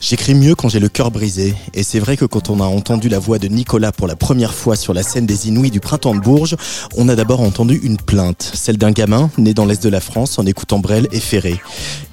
[0.00, 3.08] J'écris mieux quand j'ai le cœur brisé, et c'est vrai que quand on a entendu
[3.08, 6.14] la voix de Nicolas pour la première fois sur la scène des Inouïs du printemps
[6.14, 6.56] de Bourges,
[6.96, 10.38] on a d'abord entendu une plainte, celle d'un gamin né dans l'Est de la France
[10.38, 11.60] en écoutant Brel et Ferré.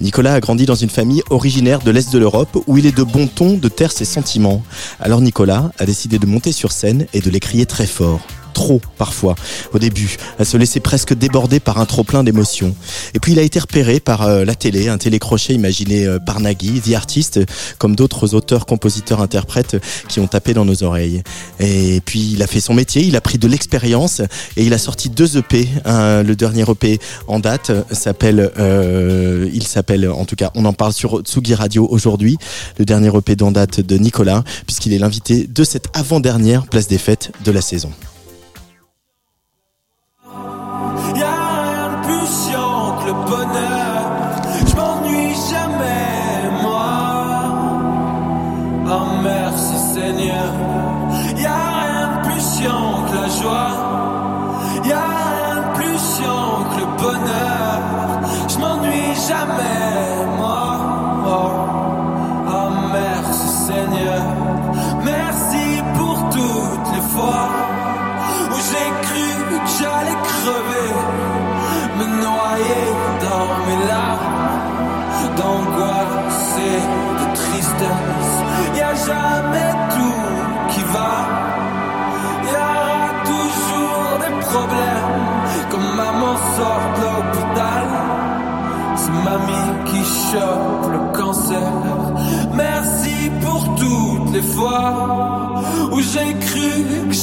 [0.01, 3.03] Nicolas a grandi dans une famille originaire de l'Est de l'Europe où il est de
[3.03, 4.63] bon ton de taire ses sentiments.
[4.99, 8.19] Alors Nicolas a décidé de monter sur scène et de les très fort
[8.55, 9.35] trop parfois
[9.73, 12.75] au début, à se laisser presque déborder par un trop plein d'émotions.
[13.13, 16.39] Et puis il a été repéré par euh, la télé, un télécrochet imaginé euh, par
[16.39, 17.39] Nagui, The Artist,
[17.77, 21.21] comme d'autres auteurs, compositeurs, interprètes qui ont tapé dans nos oreilles.
[21.59, 24.21] Et puis il a fait son métier, il a pris de l'expérience
[24.57, 25.67] et il a sorti deux EP.
[25.85, 30.93] Le dernier EP en date s'appelle, euh, il s'appelle, en tout cas, on en parle
[30.93, 32.37] sur Tsugi Radio aujourd'hui.
[32.79, 36.97] Le dernier EP en date de Nicolas, puisqu'il est l'invité de cette avant-dernière place des
[36.97, 37.91] fêtes de la saison.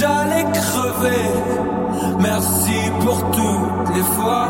[0.03, 1.29] J'allais crever.
[2.19, 4.49] Merci pour toutes les fois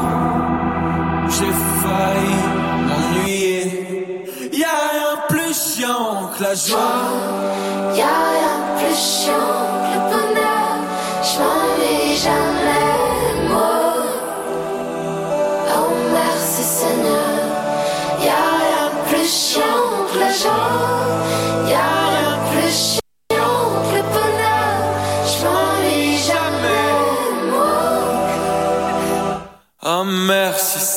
[1.34, 2.38] j'ai failli
[2.88, 3.60] m'ennuyer.
[4.52, 7.00] Y a rien plus chiant que la joie.
[7.98, 10.72] Y'a rien plus chiant que le bonheur,
[11.28, 12.81] je m'ennuie jamais,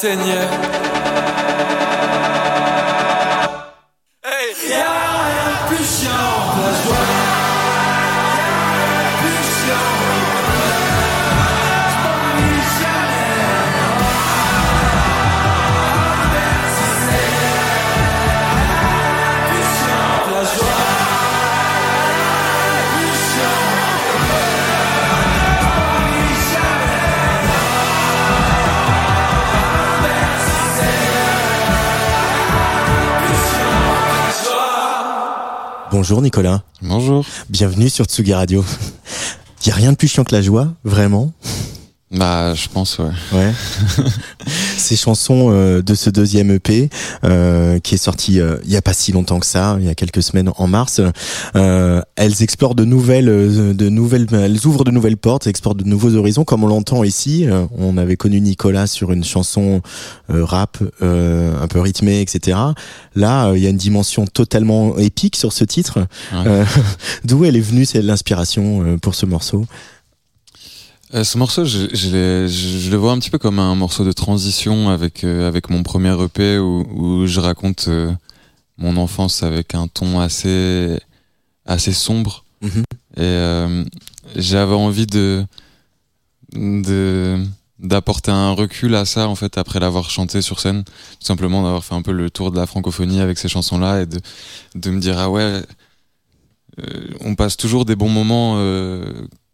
[0.05, 0.84] Seigneur.
[36.07, 37.25] Bonjour Nicolas, Bonjour.
[37.49, 38.63] bienvenue sur Tsugi Radio.
[39.65, 41.33] Y a rien de plus chiant que la joie, vraiment?
[42.11, 43.09] Bah, je pense, ouais.
[43.33, 43.51] Ouais.
[44.77, 46.89] Ces chansons euh, de ce deuxième EP
[47.23, 49.89] euh, qui est sorti euh, il y a pas si longtemps que ça, il y
[49.89, 51.01] a quelques semaines en mars,
[51.55, 55.83] euh, elles explorent de nouvelles, euh, de nouvelles, elles ouvrent de nouvelles portes, explorent de
[55.83, 57.47] nouveaux horizons, comme on l'entend ici.
[57.47, 59.81] Euh, on avait connu Nicolas sur une chanson
[60.29, 62.57] euh, rap, euh, un peu rythmée, etc.
[63.15, 65.99] Là, il y a une dimension totalement épique sur ce titre.
[66.33, 66.43] Ouais.
[66.47, 66.65] Euh,
[67.25, 69.65] D'où elle est venue, c'est l'inspiration euh, pour ce morceau
[71.13, 75.23] Euh, ce morceau, je, le vois un petit peu comme un morceau de transition avec
[75.23, 78.11] euh, avec mon premier EP où, où je raconte euh,
[78.77, 80.99] mon enfance avec un ton assez
[81.65, 82.83] assez sombre Mhm.
[83.17, 83.85] et
[84.37, 85.45] j'avais envie de
[86.53, 87.37] de
[87.79, 91.83] d'apporter un recul à ça en fait après l'avoir chanté sur scène tout simplement d'avoir
[91.83, 94.19] fait un peu le tour de la francophonie avec ces chansons là et de
[94.73, 95.61] de me dire ah ouais
[97.19, 98.55] on passe toujours des bons moments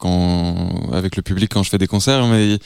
[0.01, 2.57] quand avec le public quand je fais des concerts mais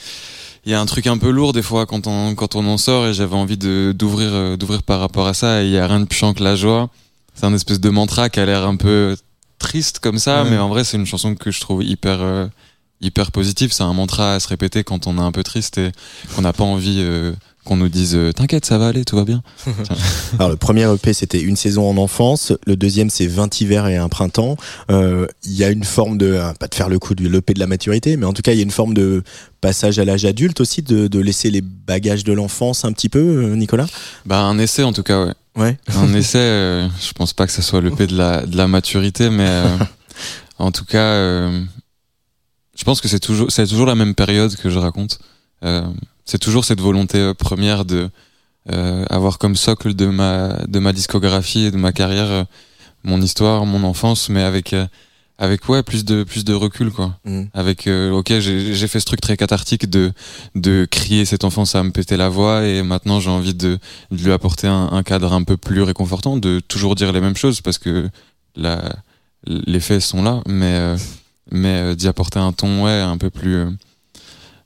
[0.64, 2.78] il y a un truc un peu lourd des fois quand on quand on en
[2.78, 5.78] sort et j'avais envie de d'ouvrir euh, d'ouvrir par rapport à ça et il y
[5.78, 6.88] a rien de plus chiant que la joie
[7.34, 9.16] c'est un espèce de mantra qui a l'air un peu
[9.58, 10.50] triste comme ça Ouais.
[10.50, 12.46] mais en vrai c'est une chanson que je trouve hyper euh,
[13.00, 15.92] hyper positive c'est un mantra à se répéter quand on est un peu triste et
[16.34, 17.32] qu'on n'a pas envie euh,
[17.66, 19.42] qu'on nous dise euh, t'inquiète ça va aller tout va bien
[20.38, 23.96] Alors le premier EP c'était une saison en enfance, le deuxième c'est 20 hivers et
[23.96, 24.56] un printemps.
[24.90, 27.52] Euh, Il y a une forme de, ah, pas de faire le coup de l'EP
[27.52, 29.22] de la maturité, mais en tout cas il y a une forme de
[29.60, 33.18] passage à l'âge adulte aussi, de, de laisser les bagages de l'enfance un petit peu,
[33.18, 33.86] euh, Nicolas?
[34.24, 35.78] Bah un essai en tout cas ouais Ouais.
[35.88, 38.68] Un essai, euh, je pense pas que ça soit le P de la, de la
[38.68, 39.76] maturité, mais euh,
[40.58, 41.62] en tout cas, euh,
[42.76, 45.18] je pense que c'est toujours, c'est toujours la même période que je raconte.
[46.26, 48.10] C'est toujours cette volonté euh, première de
[48.70, 52.44] euh, avoir comme socle de ma, de ma discographie et de ma carrière euh,
[53.04, 54.86] mon histoire, mon enfance, mais avec, euh,
[55.38, 57.16] avec ouais, plus de, plus de recul, quoi.
[57.24, 57.48] Mhm.
[57.54, 60.12] Avec, euh, ok, j'ai j'ai fait ce truc très cathartique de,
[60.56, 63.78] de crier cette enfance à me péter la voix et maintenant j'ai envie de,
[64.10, 67.36] de lui apporter un, un cadre un peu plus réconfortant, de toujours dire les mêmes
[67.36, 68.08] choses parce que
[68.56, 68.82] la,
[69.46, 70.96] les faits sont là, mais, euh,
[71.52, 73.70] mais d'y apporter un ton ouais, un peu plus, euh,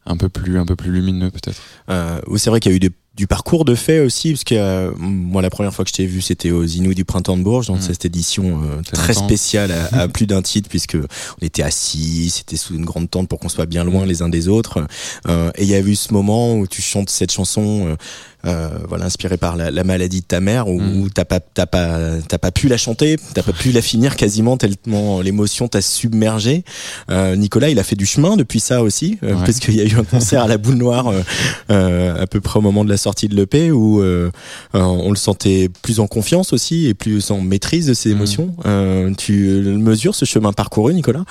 [0.07, 1.61] un peu plus, un peu plus lumineux peut-être.
[1.91, 4.45] Euh, oui, c'est vrai qu'il y a eu des- du parcours de fait aussi, parce
[4.45, 7.37] que euh, moi la première fois que je t'ai vu c'était aux Inouïs du Printemps
[7.37, 7.83] de Bourges, dans Mhm.
[7.83, 9.27] cette édition euh, très longtemps.
[9.27, 13.29] spéciale à, à plus d'un titre, puisque on était assis, c'était sous une grande tente
[13.29, 14.87] pour qu'on soit bien loin les uns des autres.
[15.29, 17.97] Euh, et il y a eu ce moment où tu chantes cette chanson, euh,
[18.45, 21.01] voilà, inspirée par la, la maladie de ta mère, où, Mhm.
[21.03, 24.17] où t'as pas, t'as pas, t'as pas pu la chanter, t'as pas pu la finir
[24.17, 26.65] quasiment tellement l'émotion t'a submergé.
[27.11, 29.45] Euh, Nicolas, il a fait du chemin depuis ça aussi, euh, Ouais.
[29.47, 31.23] parce qu'il y a eu un concert à la Boule Noire euh,
[31.71, 34.31] euh, à peu près au moment de la sortie de l'EP où euh,
[34.75, 38.17] euh, on le sentait plus en confiance aussi et plus en maîtrise de ses Mhm.
[38.17, 38.55] émotions.
[38.67, 39.33] Euh, tu
[39.79, 41.25] mesures ce chemin parcouru, Nicolas?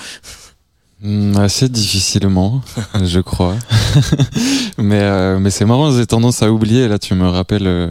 [1.38, 2.62] Assez difficilement,
[3.04, 3.56] je crois.
[4.78, 6.88] mais euh, mais c'est marrant, j'ai tendance à oublier.
[6.88, 7.88] Là, tu me rappelles, euh,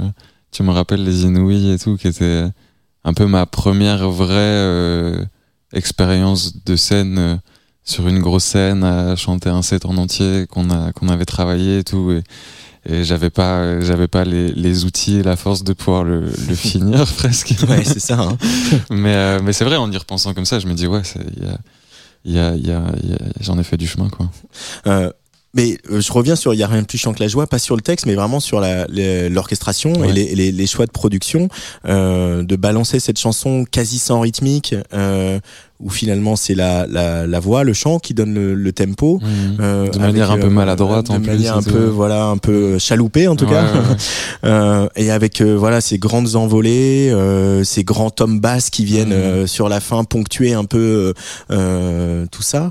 [0.52, 2.44] tu me rappelles les Inouïs et tout, qui était
[3.04, 5.24] un peu ma première vraie euh,
[5.72, 7.36] expérience de scène euh,
[7.84, 11.78] sur une grosse scène à chanter un set en entier qu'on a qu'on avait travaillé
[11.78, 12.10] et tout.
[12.12, 12.22] Et,
[12.90, 16.54] et j'avais pas j'avais pas les, les outils et la force de pouvoir le, le
[16.54, 17.54] finir presque.
[17.68, 18.18] Ouais, c'est ça.
[18.20, 18.36] hein.
[18.90, 21.24] Mais, euh, mais c'est vrai, en y repensant comme ça, je me dis, ouais, c'est-
[21.36, 21.58] il y a,
[22.32, 22.82] y a,
[23.40, 24.30] j'en ai fait du chemin, quoi.
[25.54, 27.46] Mais euh, je reviens sur il y a rien de plus chiant que la joie,
[27.46, 28.60] pas sur le texte, mais vraiment sur
[29.30, 31.48] l'orchestration et les, les- les choix de production,
[31.86, 35.40] euh, de balancer cette chanson quasi sans rythmique, euh,
[35.80, 39.20] où finalement c'est la, la, la voix, le chant qui donne le, le tempo.
[39.60, 42.26] euh, de manière avec, un peu euh, maladroite, de en plus, manière un peu voilà
[42.26, 43.64] un peu chaloupée en tout Ouais, cas.
[43.72, 43.96] ouais.
[44.44, 49.46] Euh, et avec voilà ces grandes envolées euh, ces grands tomes basses qui viennent euh,
[49.48, 51.12] sur la fin ponctuer un peu
[51.48, 52.70] tout ça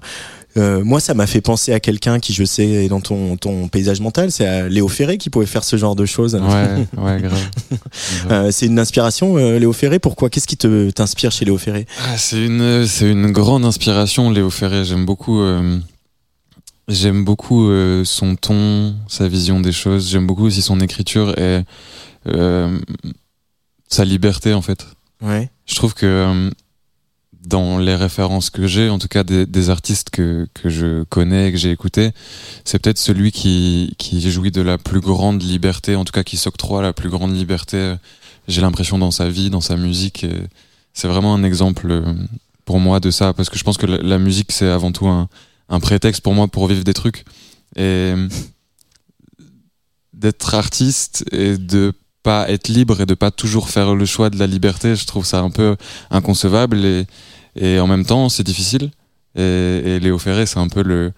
[0.57, 3.67] Euh, moi, ça m'a fait penser à quelqu'un qui, je sais, est dans ton, ton
[3.67, 4.31] paysage mental.
[4.31, 6.35] C'est à Léo Ferré qui pouvait faire ce genre de choses.
[6.35, 7.21] Ouais, ouais, grave.
[7.21, 8.31] Grave.
[8.31, 9.99] Euh, c'est une inspiration, euh, Léo Ferré.
[9.99, 10.29] Pourquoi?
[10.29, 11.85] Qu'est-ce qui te t'inspire chez Léo Ferré?
[12.05, 14.83] Ah, c'est une, c'est une grande inspiration, Léo Ferré.
[14.85, 15.77] J'aime beaucoup, euh,
[16.87, 20.09] j'aime beaucoup euh, son ton, sa vision des choses.
[20.09, 21.61] J'aime beaucoup aussi son écriture et
[22.27, 22.79] euh,
[23.87, 24.85] sa liberté, en fait.
[25.21, 25.49] Ouais.
[25.65, 26.49] Je trouve que euh,
[27.45, 31.51] dans les références que j'ai, en tout cas des, artistes que, que je connais et
[31.51, 32.11] que j'ai écoutés,
[32.65, 36.37] c'est peut-être celui qui, qui jouit de la plus grande liberté, en tout cas qui
[36.37, 37.95] s'octroie la plus grande liberté,
[38.47, 40.25] j'ai l'impression, dans sa vie, dans sa musique.
[40.93, 42.13] C'est vraiment un exemple euh,
[42.65, 45.07] pour moi de ça, parce que je pense que la, la musique, c'est avant tout
[45.07, 45.27] un,
[45.69, 47.25] un prétexte pour moi pour vivre des trucs.
[47.75, 48.27] Et euh,
[50.13, 51.93] d'être artiste et de
[52.29, 55.25] pas être libre et de pas toujours faire le choix de la liberté, je trouve
[55.25, 55.75] ça un peu
[56.11, 57.05] inconcevable et,
[57.55, 58.91] et en même temps c'est difficile.
[59.35, 59.41] Et,
[59.85, 61.13] et Léo Ferré, c'est un peu le,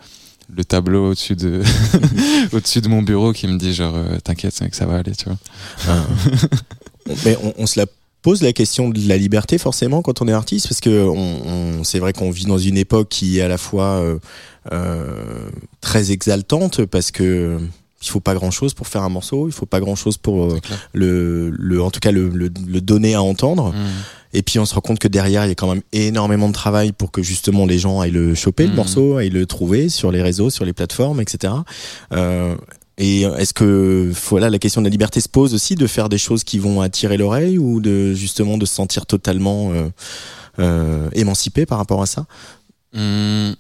[0.58, 1.62] le tableau au-dessus de,
[2.54, 5.26] au-dessus de mon bureau qui me dit genre euh, t'inquiète mec ça va aller tu
[5.30, 5.38] vois.
[7.26, 7.86] Mais on, on se la
[8.22, 11.84] pose la question de la liberté forcément quand on est artiste parce que on, on-
[11.84, 14.20] c'est vrai qu'on vit dans une époque qui est à la fois euh,
[14.74, 15.50] euh,
[15.82, 17.58] très exaltante parce que
[18.02, 20.46] il faut pas grand chose pour faire un morceau, il faut pas grand chose pour
[20.46, 20.60] euh,
[20.94, 23.74] le, le en tout cas le, le, le donner à entendre.
[23.74, 23.76] Mm.
[24.34, 26.54] Et puis on se rend compte que derrière, il y a quand même énormément de
[26.54, 28.76] travail pour que justement les gens aillent le choper, le Mhm.
[28.76, 31.54] morceau, aillent le trouver sur les réseaux, sur les plateformes, etc.
[32.14, 32.56] Euh,
[33.00, 36.18] et est-ce que voilà la question de la liberté se pose aussi de faire des
[36.20, 39.90] choses qui vont attirer l'oreille ou de justement de se sentir totalement euh,
[40.60, 42.26] euh, émancipé par rapport à ça?
[42.94, 43.56] Hum,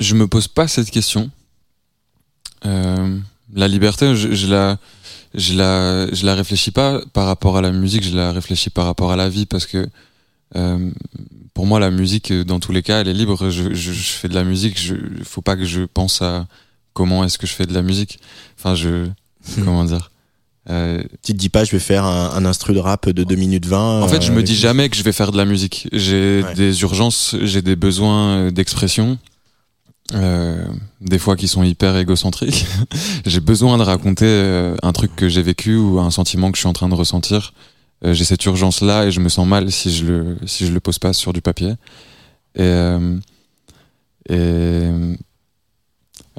[0.00, 1.30] je me pose pas cette question.
[2.66, 3.18] Euh,
[3.54, 4.78] la liberté, je, je la,
[5.34, 8.86] je la, je la réfléchis pas par rapport à la musique, je la réfléchis par
[8.86, 9.86] rapport à la vie parce que
[10.56, 10.90] euh,
[11.52, 13.50] pour moi la musique, dans tous les cas, elle est libre.
[13.50, 14.94] Je, je, je fais de la musique, je,
[15.24, 16.46] faut pas que je pense à
[16.94, 18.18] comment est-ce que je fais de la musique.
[18.58, 19.06] Enfin, je,
[19.64, 20.10] comment dire.
[20.70, 23.34] Euh, Tu te dis pas, je vais faire un, un instru de rap de 2
[23.34, 25.44] minutes 20 en fait, je euh, me dis jamais que je vais faire de la
[25.44, 25.88] musique.
[25.92, 26.54] J'ai Ouais.
[26.54, 29.18] des urgences, j'ai des besoins d'expression,
[30.14, 30.66] euh,
[31.00, 32.66] des fois qui sont hyper égocentriques.
[33.26, 36.60] j'ai besoin de raconter euh, un truc que j'ai vécu ou un sentiment que je
[36.60, 37.52] suis en train de ressentir.
[38.04, 40.80] Euh, j'ai cette urgence-là et je me sens mal si je le si je le
[40.80, 41.74] pose pas sur du papier.
[42.56, 42.96] Et
[44.28, 44.88] et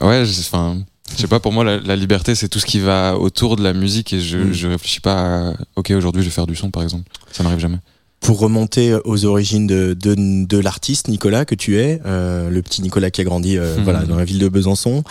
[0.01, 0.77] ouais, enfin.
[1.15, 3.63] Je sais pas, pour moi, la, la liberté, c'est tout ce qui va autour de
[3.63, 4.53] la musique et je, Mm.
[4.53, 7.09] je réfléchis pas à, ok, aujourd'hui, je vais faire du son, par exemple.
[7.31, 7.77] Ça n'arrive jamais.
[8.25, 10.15] Pour remonter aux origines de, de,
[10.45, 13.83] de l'artiste Nicolas que tu es, euh, le petit Nicolas qui a grandi euh, Mhm.
[13.83, 15.03] voilà dans la ville de Besançon,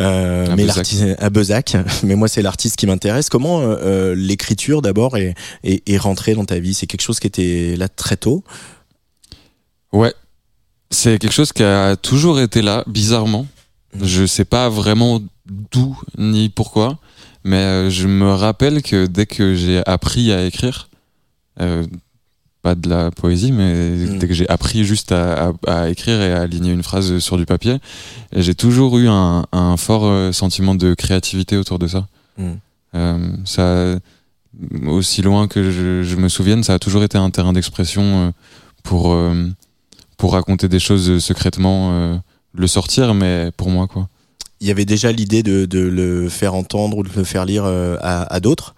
[0.00, 1.76] euh, À mais l'artiste à Bezac.
[2.02, 3.28] Mais moi c'est l'artiste qui m'intéresse.
[3.28, 6.74] Comment euh, euh, l'écriture d'abord est, est, est rentrée dans ta vie?
[6.74, 8.42] C'est quelque chose qui était là très tôt?
[9.92, 10.12] Ouais.
[10.90, 13.46] C'est quelque chose qui a toujours été là, bizarrement.
[14.02, 15.20] Je sais pas vraiment
[15.72, 16.98] d'où ni pourquoi,
[17.44, 20.88] mais euh, je me rappelle que dès que j'ai appris à écrire,
[21.60, 21.84] euh,
[22.66, 24.18] pas de la poésie, mais Mm.
[24.18, 25.22] dès que j'ai appris juste à,
[25.66, 27.76] à- à écrire et à aligner une phrase sur du papier,
[28.34, 32.06] j'ai toujours eu un, un fort euh, sentiment de créativité autour de ça.
[32.38, 32.52] Mm.
[32.94, 33.66] Euh, ça,
[34.86, 38.30] aussi loin que je, je me souvienne, ça a toujours été un terrain d'expression euh,
[38.82, 39.14] pour
[40.16, 41.78] pour raconter des choses secrètement,
[42.62, 44.08] le sortir, mais pour moi quoi.
[44.60, 47.64] Il y avait déjà l'idée de, de le faire entendre ou de le faire lire
[47.66, 48.74] à, à d'autres?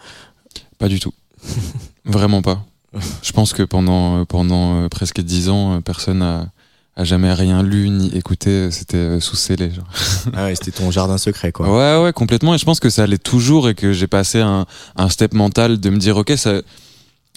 [0.78, 1.14] Pas du tout.
[2.04, 2.64] Vraiment pas.
[3.22, 6.46] Je pense que pendant, pendant euh, presque dix ans, euh, personne a,
[6.96, 8.70] a jamais rien lu ni écouté.
[8.70, 9.70] C'était euh, sous scellé.
[9.70, 9.84] Genre.
[10.34, 11.68] Ah ouais, c'était ton jardin secret quoi.
[11.68, 12.54] Ouais, ouais, complètement.
[12.54, 14.66] Et je pense que ça allait toujours et que j'ai passé un,
[14.96, 16.62] un step mental de me dire, ok, ça,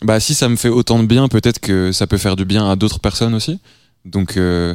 [0.04, 2.70] bah si ça me fait autant de bien, peut-être que ça peut faire du bien
[2.70, 3.60] à d'autres personnes aussi.
[4.06, 4.74] Donc, euh,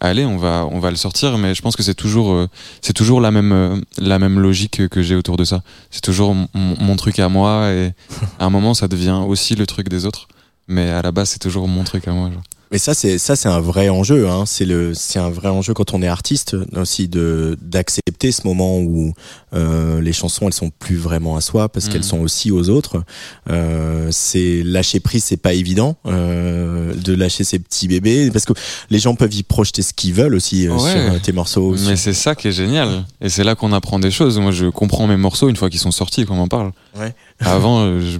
[0.00, 1.38] allez, on va, on va le sortir.
[1.38, 2.48] Mais je pense que c'est toujours, euh,
[2.80, 5.62] c'est toujours la même, euh, la même logique que j'ai autour de ça.
[5.90, 7.92] C'est toujours mon, truc à moi et
[8.38, 10.28] à un moment, ça devient aussi le truc des autres.
[10.66, 12.30] Mais à la base, c'est toujours mon truc à moi.
[12.70, 14.28] Mais ça, c'est ça, c'est un vrai enjeu.
[14.28, 14.44] Hein.
[14.46, 18.78] C'est le, c'est un vrai enjeu quand on est artiste aussi de d'accepter ce moment
[18.80, 19.14] où
[19.54, 23.02] euh, les chansons elles sont plus vraiment à soi parce qu'elles sont aussi aux autres.
[23.50, 28.52] Euh, c'est lâcher prise, c'est pas évident euh, de lâcher ses petits bébés parce que
[28.90, 30.78] les gens peuvent y projeter ce qu'ils veulent aussi euh, Ouais.
[30.92, 31.74] sur euh, tes morceaux.
[31.86, 33.04] Mais c'est ça qui est génial.
[33.20, 34.38] Et c'est là qu'on apprend des choses.
[34.38, 36.72] Moi, je comprends mes morceaux une fois qu'ils sont sortis, qu'on m'en parle.
[36.98, 37.14] Ouais.
[37.40, 38.18] Avant, euh, je,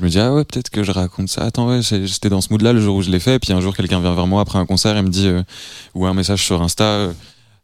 [0.00, 1.42] je me dis, ah ouais, peut-être que je raconte ça.
[1.42, 3.38] Attends, ouais, j'étais dans ce mood-là le jour où je l'ai fait.
[3.38, 5.42] Puis un jour, quelqu'un vient vers moi après un concert et me dit, euh,
[5.94, 7.12] ou un message sur Insta, euh,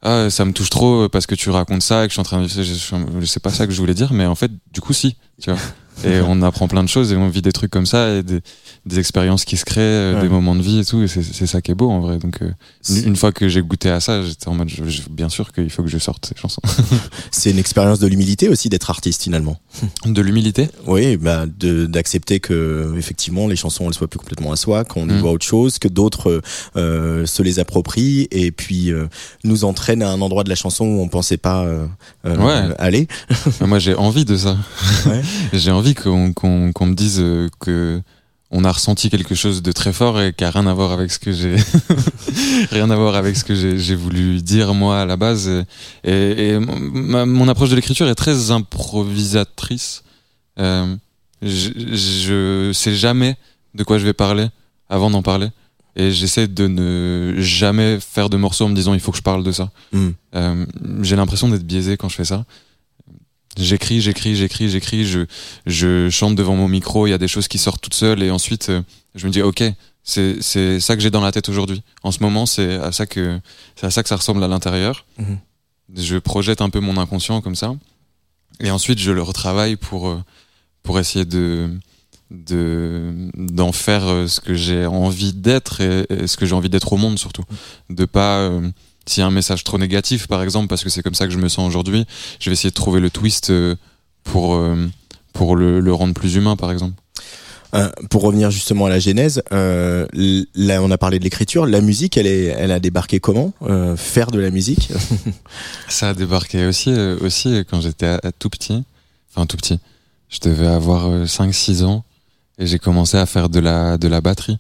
[0.02, 2.20] ah, ça me touche trop euh, parce que tu racontes ça et que je suis
[2.20, 2.46] en train de.
[2.48, 5.16] Je sais pas ça que je voulais dire, mais en fait, du coup, si.
[5.40, 5.58] Tu vois.
[6.04, 8.40] Et on apprend plein de choses et on vit des trucs comme ça et des,
[8.84, 10.22] des expériences qui se créent, euh, Ouais.
[10.22, 11.02] des moments de vie et tout.
[11.02, 12.18] Et c'est ça qui est beau en vrai.
[12.18, 12.50] Donc, euh,
[13.04, 15.70] une, fois que j'ai goûté à ça, j'étais en mode, je- je- bien sûr qu'il
[15.70, 16.62] faut que je sorte ces chansons.
[17.30, 19.58] C'est une expérience de l'humilité aussi d'être artiste finalement.
[20.06, 20.68] De l'humilité?
[20.86, 25.12] Oui, bah d'accepter que effectivement les chansons elles soient plus complètement à soi, qu'on y
[25.12, 25.18] Mm.
[25.20, 26.40] voit autre chose, que d'autres
[26.76, 29.08] euh, se les approprient et puis euh,
[29.44, 31.66] nous entraînent à un endroit de la chanson où on pensait pas
[32.24, 32.68] Ouais.
[32.78, 33.08] aller.
[33.60, 34.56] Moi, j'ai envie de ça.
[35.06, 35.22] Ouais.
[35.52, 38.00] j'ai envie qu'on me dise euh, que
[38.52, 41.10] on a ressenti quelque chose de très fort et qui a rien à voir avec
[41.10, 41.56] ce que j'ai
[42.70, 45.50] rien à voir avec ce que j'ai voulu dire moi à la base
[46.04, 50.02] et, et ma- mon approche de l'écriture est très improvisatrice
[50.58, 50.94] euh,
[51.42, 53.36] je, je sais jamais
[53.74, 54.46] de quoi je vais parler
[54.88, 55.48] avant d'en parler
[55.96, 59.22] et j'essaie de ne jamais faire de morceaux en me disant il faut que je
[59.22, 60.08] parle de ça Mm.
[60.34, 60.66] euh,
[61.02, 62.44] j'ai l'impression d'être biaisé quand je fais ça.
[63.56, 65.20] J'écris, j'écris, j'écris, j'écris, je,
[65.66, 68.30] je chante devant mon micro, il y a des choses qui sortent toutes seules et
[68.30, 68.82] ensuite euh,
[69.14, 69.62] je me dis ok,
[70.02, 71.82] c'est, c'est ça que j'ai dans la tête aujourd'hui.
[72.02, 73.40] En ce moment, c'est à ça que,
[73.74, 75.06] c'est à ça que ça ressemble à l'intérieur.
[75.18, 75.38] Mhm.
[75.96, 77.74] Je projette un peu mon inconscient comme ça
[78.60, 80.22] et ensuite je le retravaille pour, euh,
[80.82, 81.70] pour essayer de,
[82.30, 86.68] de, d'en faire euh, ce que j'ai envie d'être et, et ce que j'ai envie
[86.68, 87.44] d'être au monde surtout.
[87.90, 88.68] De pas, euh,
[89.06, 91.32] s'il y a un message trop négatif, par exemple, parce que c'est comme ça que
[91.32, 92.06] je me sens aujourd'hui,
[92.40, 93.76] je vais essayer de trouver le twist euh,
[94.24, 94.88] pour, euh,
[95.32, 96.94] pour le, le rendre plus humain, par exemple.
[97.74, 100.06] Euh, pour revenir justement à la genèse, euh,
[100.54, 103.52] là on a parlé de l'écriture, la musique, elle est, elle a débarqué comment?
[103.62, 104.92] Euh, Faire de la musique?
[105.88, 108.84] Ça a débarqué aussi, aussi quand j'étais tout petit.
[109.34, 109.78] Enfin, tout petit.
[110.28, 112.04] Je devais avoir 5-6 ans
[112.58, 114.58] et j'ai commencé à faire de la, de la batterie.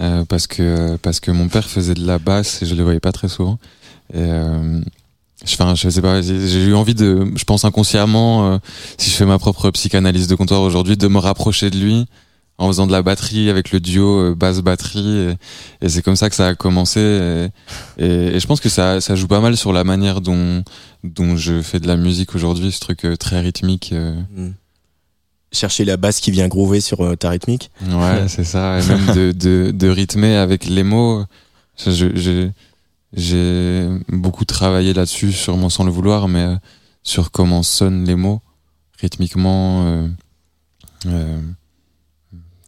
[0.00, 3.00] Euh, parce que, parce que mon père faisait de la basse et je le voyais
[3.00, 3.58] pas très souvent.
[4.14, 4.80] Et, euh,
[5.44, 8.58] je, enfin, je sais pas, j'ai eu envie de, je pense inconsciemment, euh,
[8.98, 12.06] si je fais ma propre psychanalyse de comptoir aujourd'hui, de me rapprocher de lui
[12.58, 15.18] en faisant de la batterie avec le duo euh, basse-batterie.
[15.80, 17.00] Et, et c'est comme ça que ça a commencé.
[17.98, 20.62] Et, et, je pense que ça, ça joue pas mal sur la manière dont,
[21.04, 23.90] dont je fais de la musique aujourd'hui, ce truc euh, très rythmique.
[23.92, 24.14] euh.
[25.52, 28.78] Chercher la basse qui vient groover sur euh, ta rythmique Ouais, c'est ça.
[28.78, 31.24] Et même de, de, de rythmer avec les mots.
[33.12, 36.54] J'ai beaucoup travaillé là-dessus, sûrement sans le vouloir, mais euh,
[37.02, 38.40] sur comment sonnent les mots
[39.00, 39.86] rythmiquement.
[39.86, 40.08] euh,
[41.06, 41.40] euh,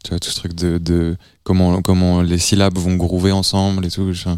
[0.02, 3.90] tu vois, tout ce truc de, de comment, comment les syllabes vont groover ensemble et
[3.90, 4.12] tout.
[4.12, 4.28] je-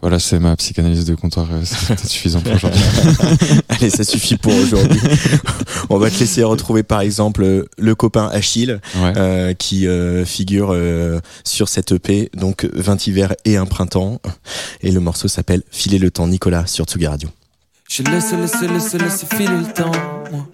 [0.00, 1.46] Voilà, c'est ma psychanalyse de comptoir.
[1.52, 2.80] euh, C'est suffisant pour aujourd'hui.
[3.68, 5.00] Allez, ça suffit pour aujourd'hui.
[5.90, 9.12] on va te laisser retrouver par exemple le copain Achille Ouais.
[9.16, 14.20] euh, qui euh, figure euh, sur cette EP, donc 20 hivers et un printemps.
[14.82, 17.28] Et le morceau s'appelle Filer le temps, Nicolas, sur Tsugi Radio.
[17.88, 19.90] J'ai laissé, laissé, laissé, laissé filer le temps,
[20.30, 20.46] moi.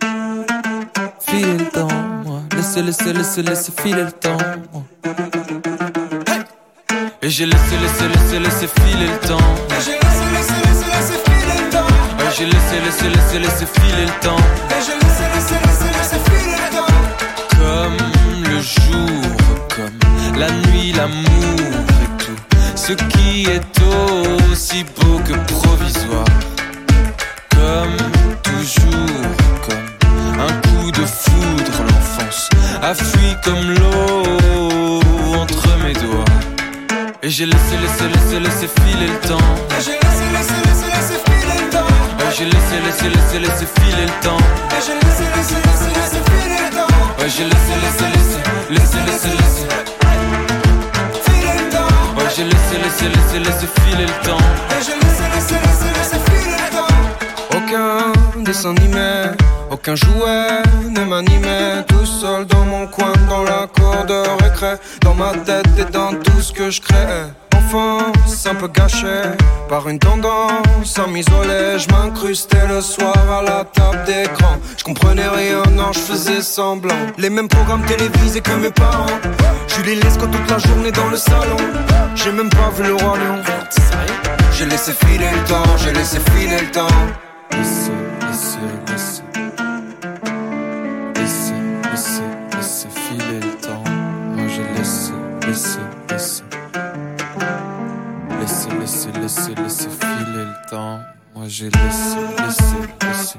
[1.26, 1.88] Filer le temps,
[2.24, 2.42] moi.
[2.56, 4.38] Laissé, laissé, laissé, laissé filer le temps,
[4.72, 4.84] moi.
[7.26, 9.38] Et j'ai laissé, laissé, laissé, laissé filer le temps.
[9.70, 11.92] Et j'ai laissé, laissé, laissé, laissé filer le temps.
[12.20, 14.36] Et j'ai laissé, laissé, laissé, laissé filer le temps.
[14.68, 16.92] Et j'ai laissé, laissé, laissé, laissé filer le temps.
[17.56, 17.96] Comme
[18.42, 22.36] le jour, comme la nuit, l'amour et tout.
[22.76, 23.80] Ce qui est
[24.52, 26.26] aussi beau que provisoire
[27.54, 27.96] comme
[28.42, 29.30] toujours,
[29.66, 32.50] comme un coup de foudre, l'enfance
[32.82, 35.00] a fui comme l'eau
[35.40, 36.53] entre mes doigts.
[37.26, 39.38] Et j'ai laissé, laissé, laissé, laissé filer le temps.
[39.38, 41.88] Et j'ai laissé, laissé, laissé, laissé filer le temps.
[42.20, 44.36] Et j'ai laissé, laissé, laissé, laissé filer le temps.
[44.68, 46.92] Et j'ai laissé, laissé, laissé, laissé filer le temps.
[47.16, 49.64] Ouais, j'ai laissé, laissé, laissé, laissé, laissé, laissé.
[51.24, 51.96] Filer le temps.
[52.14, 54.44] Ouais, j'ai laissé, laissé, laissé, laissé filer le temps.
[54.68, 55.93] Et j'ai laissé, laissé, laissé,
[58.62, 59.32] Animé,
[59.70, 61.82] aucun jouet ne m'animait.
[61.88, 64.76] Tout seul dans mon coin, dans la cour de récré.
[65.02, 67.24] Dans ma tête et dans tout ce que je crée.
[67.54, 69.22] Enfance un peu gâchée
[69.68, 71.78] par une tendance à m'isoler.
[71.78, 74.56] Je m'incrustais le soir à la table d'écran.
[74.78, 76.94] Je comprenais rien, non je faisais semblant.
[77.18, 79.20] Les mêmes programmes télévisés que mes parents.
[79.66, 81.56] Julie Lescaut toute la journée dans le salon.
[82.14, 83.42] J'ai même pas vu le roi lion.
[84.56, 88.03] J'ai laissé filer le temps, j'ai laissé filer le temps.
[88.34, 89.22] Laissez, laissez,
[91.14, 91.54] laissez.
[91.88, 93.84] Laissez, laissez, filer le temps.
[94.34, 95.12] Moi j'ai laissé,
[95.46, 95.78] laissé,
[96.10, 96.42] laissé.
[98.40, 100.98] Laissez, laissez, laissez, laissez filer le temps.
[101.32, 102.64] Moi j'ai laissé, laissé,
[103.06, 103.38] laissé.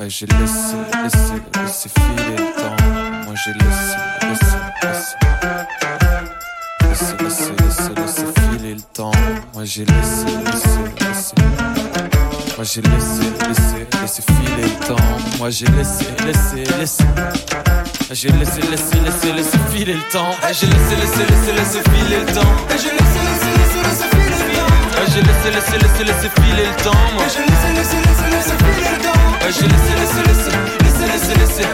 [0.00, 2.76] Ouais, j'ai laissé, laissé, laissé filer le temps.
[3.26, 3.98] Moi j'ai laissé,
[4.30, 5.16] laissé, laissé.
[6.88, 9.12] Laissez, laissez, laissez, laissez filer le temps.
[9.52, 11.81] Moi j'ai laissé, laissé, laissé.
[12.62, 15.02] Moi j'ai laissé, laissé, laissé filer le temps.
[15.40, 17.02] Moi j'ai laissé, laissé, laissé.
[18.12, 20.30] J'ai laissé, laissé, laissé, laissé filer le temps.
[20.46, 22.54] J'ai laissé, laissé, laissé, laissé filer le temps.
[22.70, 25.02] J'ai laissé, laissé, laissé, laissé filer le temps.
[25.10, 27.02] J'ai laissé, laissé, laissé, laissé filer le temps.
[27.18, 29.22] J'ai laissé, laissé, laissé, laissé filer le temps.
[29.42, 30.54] J'ai laissé, laissé, laissé,
[30.86, 31.66] laissé, laissé, laissé.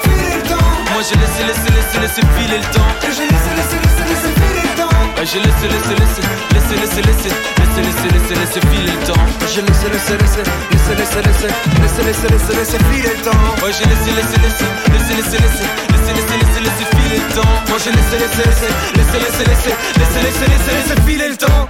[0.00, 0.72] Filer le temps.
[0.94, 2.88] Moi j'ai laissé, laissé, laissé, laissé filer le temps.
[3.04, 4.57] J'ai laissé, laissé, laissé, laissé filer le temps.
[4.78, 6.22] J'ai laissé, laissé, laissé,
[6.54, 9.26] laissé, laissé, laissé, laissé, laissé, laissé, laissé filer le temps.
[9.52, 11.48] J'ai laissé, laissé, laissé, laissé, laissé, laissé,
[11.82, 13.44] laissé, laissé, laissé, laissé filer le temps.
[13.66, 17.52] J'ai laissé, laissé, laissé, laissé, laissé, laissé, laissé, laissé, laissé, laissé filer le temps.
[17.68, 21.68] Moi j'ai laissé, laissé, laissé, laissé, laissé, laissé, laissé, laissé, laissé, laissé filer le temps.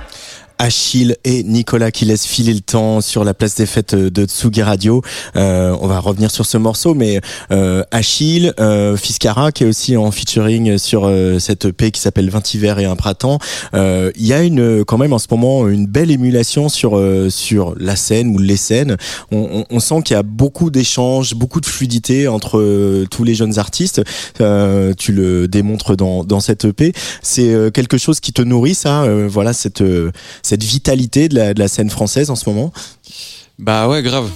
[0.59, 4.63] Achille et Nicolas qui laissent filer le temps sur la place des fêtes de Tsugi
[4.63, 5.03] Radio.
[5.37, 7.21] Euh, on va revenir sur ce morceau, mais
[7.53, 12.29] euh, Achille, euh, Fiskara qui est aussi en featuring sur euh, cette EP qui s'appelle
[12.29, 13.39] 20 hivers et un printemps.
[13.75, 17.31] Euh, Il y a une quand même en ce moment une belle émulation sur euh,
[17.31, 18.97] sur la scène ou les scènes.
[19.31, 23.35] On, on, on sent qu'il y a beaucoup d'échanges, beaucoup de fluidité entre tous les
[23.35, 24.03] jeunes artistes.
[24.39, 26.93] Tu le démontres dans dans cette EP.
[27.23, 29.07] C'est quelque chose qui te nourrit, ça.
[29.29, 29.83] voilà cette
[30.49, 32.73] cette vitalité de la, de la scène française en ce moment
[33.59, 34.31] Bah ouais, grave,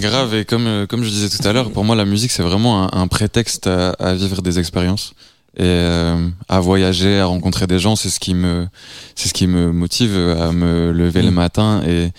[0.00, 0.34] grave.
[0.34, 2.84] Et comme euh, comme je disais tout à l'heure, pour moi la musique c'est vraiment
[2.84, 5.14] un, un prétexte à, à vivre des expériences
[5.56, 7.96] et euh, à voyager, à rencontrer des gens.
[7.96, 8.68] C'est ce qui me
[9.16, 11.34] c'est ce qui me motive à me lever le Mm.
[11.44, 12.10] matin et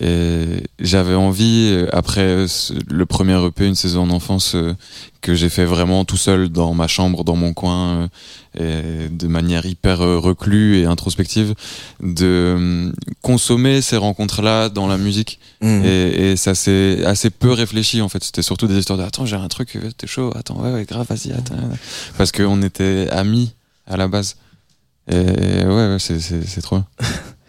[0.00, 2.46] et j'avais envie, après
[2.88, 4.74] le premier EP, une saison en enfance, euh,
[5.20, 8.08] que j'ai fait vraiment tout seul dans ma chambre, dans mon coin,
[8.58, 11.54] euh, et de manière hyper euh, reclue et introspective,
[12.02, 15.38] de consommer ces rencontres-là dans la musique.
[15.60, 15.84] Mhm.
[15.84, 18.24] Et, et ça s'est assez peu réfléchi en fait.
[18.24, 21.06] C'était surtout des histoires de attends j'ai un truc, t'es chaud, attends ouais, ouais grave
[21.08, 21.56] vas-y attends.
[22.16, 23.52] Parce qu'on était amis
[23.86, 24.36] à la base.
[25.10, 26.86] Et ouais, ouais c'est, trop bien.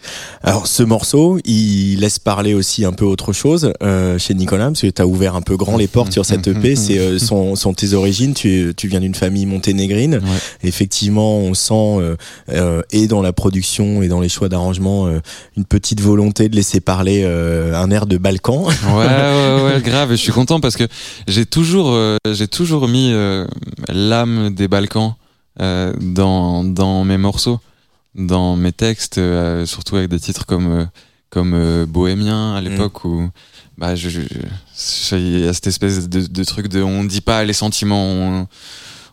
[0.44, 4.82] Alors ce morceau, il laisse parler aussi un peu autre chose euh, chez Nicolas, parce
[4.82, 6.76] que tu as ouvert un peu grand les portes sur cette EP.
[6.76, 8.34] C'est euh, son, son tes origines.
[8.34, 10.16] Tu, tu viens d'une famille monténégrine.
[10.16, 10.40] Ouais.
[10.64, 12.16] Effectivement, on sent euh,
[12.50, 15.20] euh, et dans la production et dans les choix d'arrangement euh,
[15.58, 18.64] une petite volonté de laisser parler euh, un air de Balkan.
[18.64, 20.12] Ouais, ouais, ouais, grave.
[20.12, 20.88] Et je suis content parce que
[21.28, 23.46] j'ai toujours, euh, j'ai toujours mis euh,
[23.90, 25.14] l'âme des Balkans
[25.60, 27.60] euh, dans dans mes morceaux,
[28.16, 30.86] dans mes textes, euh, surtout avec des titres comme euh,
[31.30, 33.30] comme euh, Bohémien à l'époque où
[33.78, 37.22] bah je, je, je- il y a cette espèce de, de truc de on dit
[37.22, 38.04] pas les sentiments.
[38.06, 38.48] On,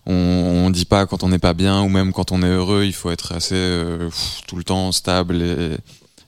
[0.07, 0.13] on,
[0.67, 2.93] on dit pas quand on n'est pas bien ou même quand on est heureux, il
[2.95, 5.77] faut être assez euh, pff, tout le temps stable et,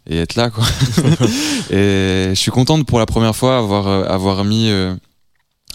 [0.06, 0.64] et être là quoi.
[1.70, 4.94] et je suis contente pour la première fois avoir avoir mis euh,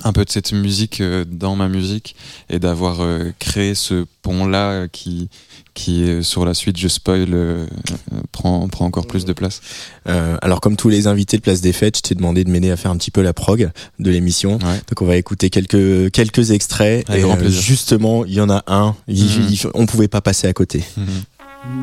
[0.03, 2.15] un peu de cette musique euh, dans ma musique
[2.49, 5.29] et d'avoir euh, créé ce pont là qui
[5.73, 7.65] qui euh, sur la suite je spoil euh,
[8.13, 9.61] euh, prend prend encore plus de place.
[10.07, 12.71] Euh, alors comme tous les invités de Place des Fêtes, je t'ai demandé de m'aider
[12.71, 14.53] à faire un petit peu la prog de l'émission.
[14.53, 14.81] Ouais.
[14.89, 17.09] Donc on va écouter quelques quelques extraits.
[17.09, 17.61] Avec et grand euh, plaisir.
[17.61, 18.95] justement, il y en a un.
[19.07, 19.47] il- Mhm.
[19.49, 20.83] il- on pouvait pas passer à côté.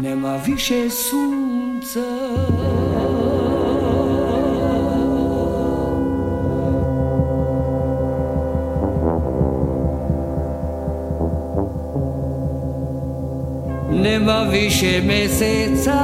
[0.03, 0.38] Nema
[13.92, 16.02] nebaviše meseca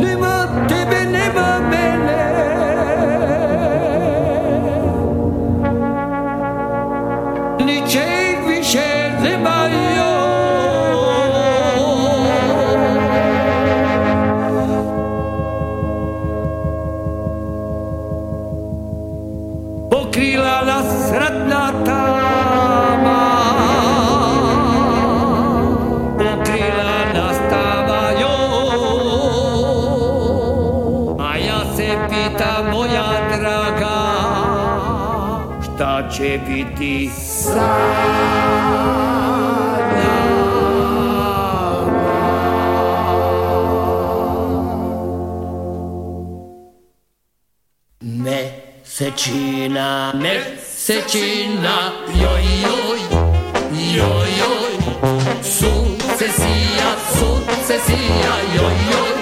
[0.00, 2.43] Nema tebe, nema mene
[36.44, 37.10] lieviti.
[37.10, 38.44] Sana.
[48.84, 52.76] Messecina, Messecina, io yo
[53.96, 54.50] yo yo,
[55.42, 57.28] su se sia, su
[57.66, 59.13] se sia, io yo.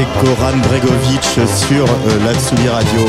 [0.00, 3.06] C'est Goran Bregovic sur euh, la Radio.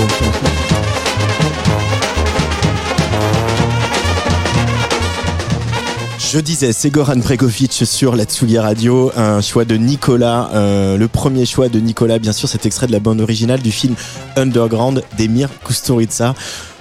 [6.20, 11.08] Je disais, c'est Goran Bregovic sur la Tsugi Radio, un choix de Nicolas, euh, le
[11.08, 13.96] premier choix de Nicolas, bien sûr, cet extrait de la bande originale du film
[14.36, 16.36] Underground d'Emir Kusturica.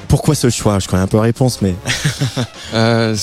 [0.08, 0.80] Pourquoi ce choix?
[0.80, 1.76] Je connais un peu la réponse, mais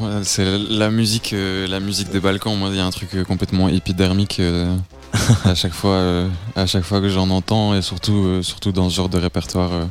[0.00, 2.56] Euh, c'est la musique, euh, la musique des Balkans.
[2.56, 4.40] Moi, il y a un truc complètement épidermique
[5.44, 8.88] à chaque fois, euh, à chaque fois que j'en entends, et surtout, euh, surtout dans
[8.90, 9.84] ce genre de répertoire, euh,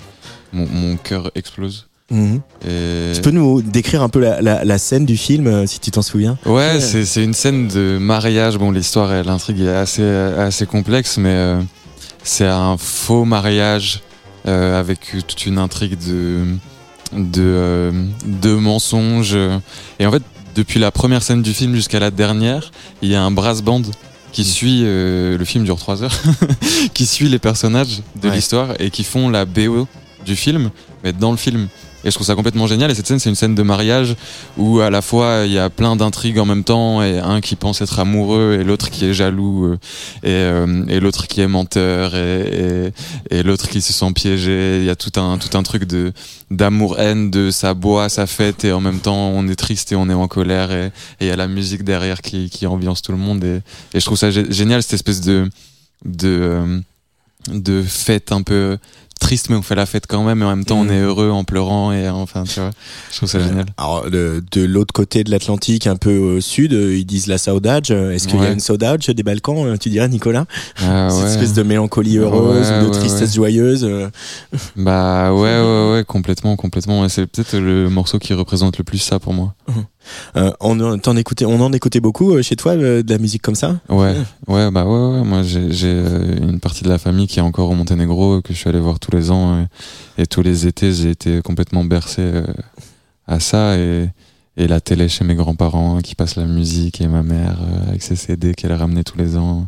[0.54, 1.88] mon, mon cœur explose.
[2.10, 2.40] Mhm.
[2.66, 3.12] Et...
[3.16, 5.92] tu peux nous décrire un peu la, la- la scène du film, euh, si tu
[5.92, 6.38] t'en souviens?
[6.46, 8.58] Ouais, c'est c'est une scène de mariage.
[8.58, 11.60] Bon, l'histoire et l'intrigue est assez assez complexe, mais euh,
[12.24, 14.02] c'est un faux mariage
[14.48, 16.46] euh, avec toute une intrigue de
[17.12, 17.92] de euh,
[18.26, 19.38] de mensonges.
[20.00, 20.24] Et en fait,
[20.56, 23.82] depuis la première scène du film jusqu'à la dernière, il y a un brass band
[24.38, 26.16] qui suit euh, le film dure 3 heures,
[26.94, 28.36] qui suit les personnages de Ouais.
[28.36, 29.88] l'histoire et qui font la BO
[30.28, 30.70] du film,
[31.04, 31.68] mais dans le film.
[32.04, 32.92] Et je trouve ça complètement génial.
[32.92, 34.16] Et cette scène, c'est une scène de mariage
[34.56, 37.56] où à la fois il y a plein d'intrigues en même temps et un qui
[37.56, 39.78] pense être amoureux et l'autre qui est jaloux euh,
[40.24, 42.92] et, euh, et l'autre qui est menteur et,
[43.44, 44.78] l'autre qui se sent piégé.
[44.80, 46.14] Il y a tout un tout un truc de
[46.52, 49.96] d'amour haine, de ça boit, ça fête et en même temps on est triste et
[49.96, 53.12] on est en colère et il y a la musique derrière qui qui ambiance tout
[53.12, 53.62] le monde et,
[54.00, 55.50] je trouve ça gé- génial cette espèce de
[56.06, 56.80] de euh,
[57.48, 58.78] de fête un peu
[59.20, 60.88] triste, mais on fait la fête quand même, et en même temps, Mm.
[60.88, 62.72] on est heureux en pleurant, et enfin, tu vois,
[63.12, 63.66] je trouve ça génial.
[63.78, 67.38] Alors, de, de l'autre côté de l'Atlantique, un peu au sud, euh, ils disent la
[67.38, 67.90] saudade.
[67.90, 70.46] Est-ce qu'il y a une saudade des Balkans, euh, tu dirais, Nicolas?
[70.84, 71.30] Ah, Cette ouais.
[71.32, 74.10] espèce de mélancolie heureuse Ouais, ou de tristesse joyeuse euh.
[74.76, 77.08] Bah ouais, ouais, ouais, complètement, complètement.
[77.10, 79.54] C'est peut-être le morceau qui représente le plus ça pour moi.
[80.36, 83.42] Euh, on, en- écoutait, on en écoutait beaucoup euh, chez toi, euh, de la musique
[83.42, 84.16] comme ça Ouais,
[84.48, 85.24] ouais, bah ouais, ouais.
[85.26, 85.90] Moi, j'ai
[86.42, 89.00] une partie de la famille qui est encore au Monténégro, que je suis allé voir
[89.00, 89.66] tous les ans.
[90.18, 92.22] Et, et tous les étés, j'ai été complètement bercé
[93.28, 93.78] à ça.
[93.78, 94.10] Et,
[94.60, 98.16] et la télé chez mes grands-parents qui passe la musique et ma mère avec ses
[98.16, 99.68] CD qu'elle ramenait tous les ans.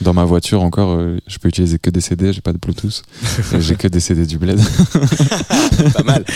[0.00, 3.02] Dans ma voiture encore, euh, je peux utiliser que des CD, j'ai pas de Bluetooth.
[3.54, 4.58] Et j'ai que des CD du bled.
[5.94, 6.24] Pas mal.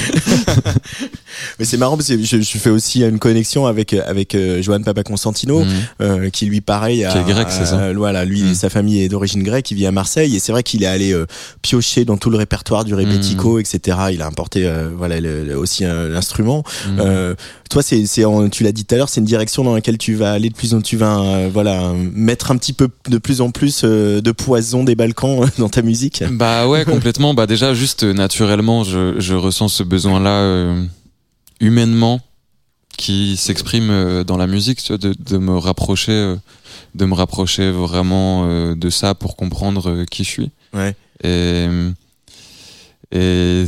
[1.59, 4.83] Mais c'est marrant parce que je, je fais aussi une connexion avec avec euh, Johan
[4.83, 5.65] Papa Constantino.
[5.65, 5.69] Mm.
[6.03, 8.55] euh, qui lui pareil a, Qui est grec, c'est ça euh, voilà lui Mm.
[8.55, 11.13] sa famille est d'origine grecque il vit à Marseille et c'est vrai qu'il est allé
[11.13, 11.27] euh,
[11.63, 15.57] piocher dans tout le répertoire du rebetiko etc il a importé euh, voilà le- le-
[15.59, 17.01] aussi euh, l'instrument Mm.
[17.01, 17.35] euh,
[17.71, 20.15] toi c'est c'est tu l'as dit tout à l'heure c'est une direction dans laquelle tu
[20.15, 23.41] vas aller de plus en tu vas euh, voilà mettre un petit peu de plus
[23.41, 27.35] en plus euh, de poison des Balkans dans ta musique Bah ouais, complètement.
[27.35, 30.85] Bah déjà, juste naturellement, je, je ressens ce besoin-là euh,
[31.61, 32.21] humainement
[32.97, 36.37] qui s'exprime euh, dans la musique, tu vois, de, de me rapprocher, euh,
[36.95, 40.51] de me rapprocher vraiment euh, de ça pour comprendre qui je suis.
[40.73, 40.95] Ouais.
[41.23, 41.69] Et
[43.13, 43.65] et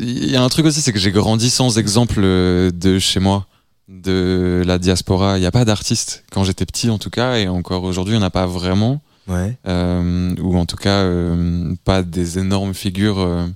[0.00, 3.46] il y a un truc aussi, c'est que j'ai grandi sans exemple de chez moi,
[3.88, 5.38] de la diaspora.
[5.38, 8.18] Il n'y a pas d'artiste quand j'étais petit, en tout cas, et encore aujourd'hui, il
[8.18, 12.74] n'y en a pas vraiment ouais euh, ou en tout cas euh, pas des énormes
[12.74, 13.46] figures euh,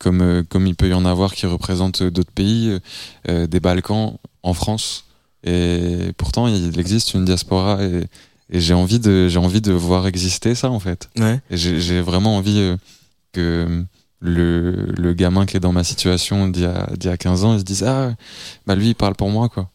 [0.00, 2.76] comme euh, comme il peut y en avoir qui représentent d'autres pays,
[3.28, 5.04] euh, des Balkans en France.
[5.44, 8.04] Et pourtant, il existe une diaspora et,
[8.50, 11.08] et j'ai envie de j'ai envie de voir exister ça en fait.
[11.18, 12.76] ouais Et j'ai vraiment envie euh,
[13.32, 13.84] que
[14.20, 17.60] le, le gamin qui est dans ma situation d'il y y a 15 ans, il
[17.60, 18.12] se dise ah
[18.66, 19.70] bah lui il parle pour moi quoi.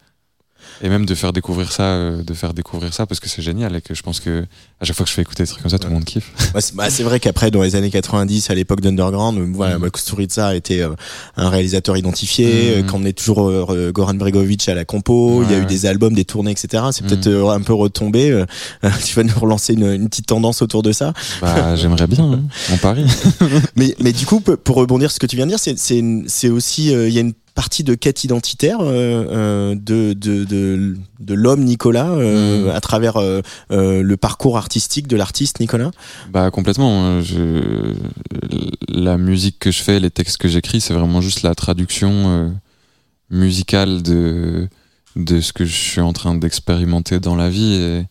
[0.84, 3.76] Et même de faire découvrir ça, euh, de faire découvrir ça parce que c'est génial
[3.76, 4.46] et que je pense que
[4.82, 6.32] à chaque fois que je fais écouter des trucs comme ça, tout le monde kiffe.
[6.54, 9.80] Bah, c'est bah, c'est vrai qu'après, dans les années 90, à l'époque d'Underground, euh, voilà,
[9.80, 10.90] bah, Kusturica était euh,
[11.38, 12.84] un réalisateur identifié, Mhm.
[12.84, 15.64] euh, qu'on est toujours euh, Goran Bregovic à la compo, il y a Ouais.
[15.64, 16.84] eu des albums, des tournées, etc.
[16.92, 17.10] C'est Mhm.
[17.10, 18.32] peut-être euh, un peu retombé.
[18.32, 18.46] euh,
[19.06, 21.14] tu vas nous relancer une, une petite tendance autour de ça.
[21.42, 23.06] Bah j'aimerais bien, hein, mon pari.
[23.76, 26.94] Mais, mais du coup, pour rebondir sur ce que tu viens de dire, c'est, aussi,
[26.94, 31.34] euh, il y a une partie de quête identitaire euh, euh, de, de, de, de
[31.34, 32.70] l'homme Nicolas euh, Mhm.
[32.70, 33.15] à travers
[33.72, 35.91] le parcours artistique de l'artiste Nicolas?
[36.32, 37.22] Bah complètement.
[37.22, 37.94] Je...
[38.89, 42.54] La musique que je fais, les textes que j'écris, c'est vraiment juste la traduction
[43.32, 44.68] musicale de
[45.15, 48.06] de ce que je suis en train d'expérimenter dans la vie et,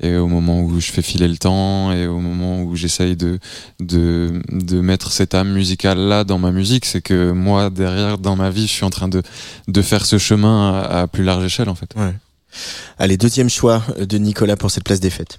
[0.00, 3.38] et au moment où je fais filer le temps et au moment où j'essaye de,
[3.80, 8.36] de de mettre cette âme musicale là dans ma musique, c'est que moi derrière dans
[8.36, 9.22] ma vie, je suis en train de
[9.68, 11.94] de faire ce chemin à, plus large échelle en fait.
[12.98, 15.38] Allez, deuxième choix de Nicolas pour cette place des fêtes.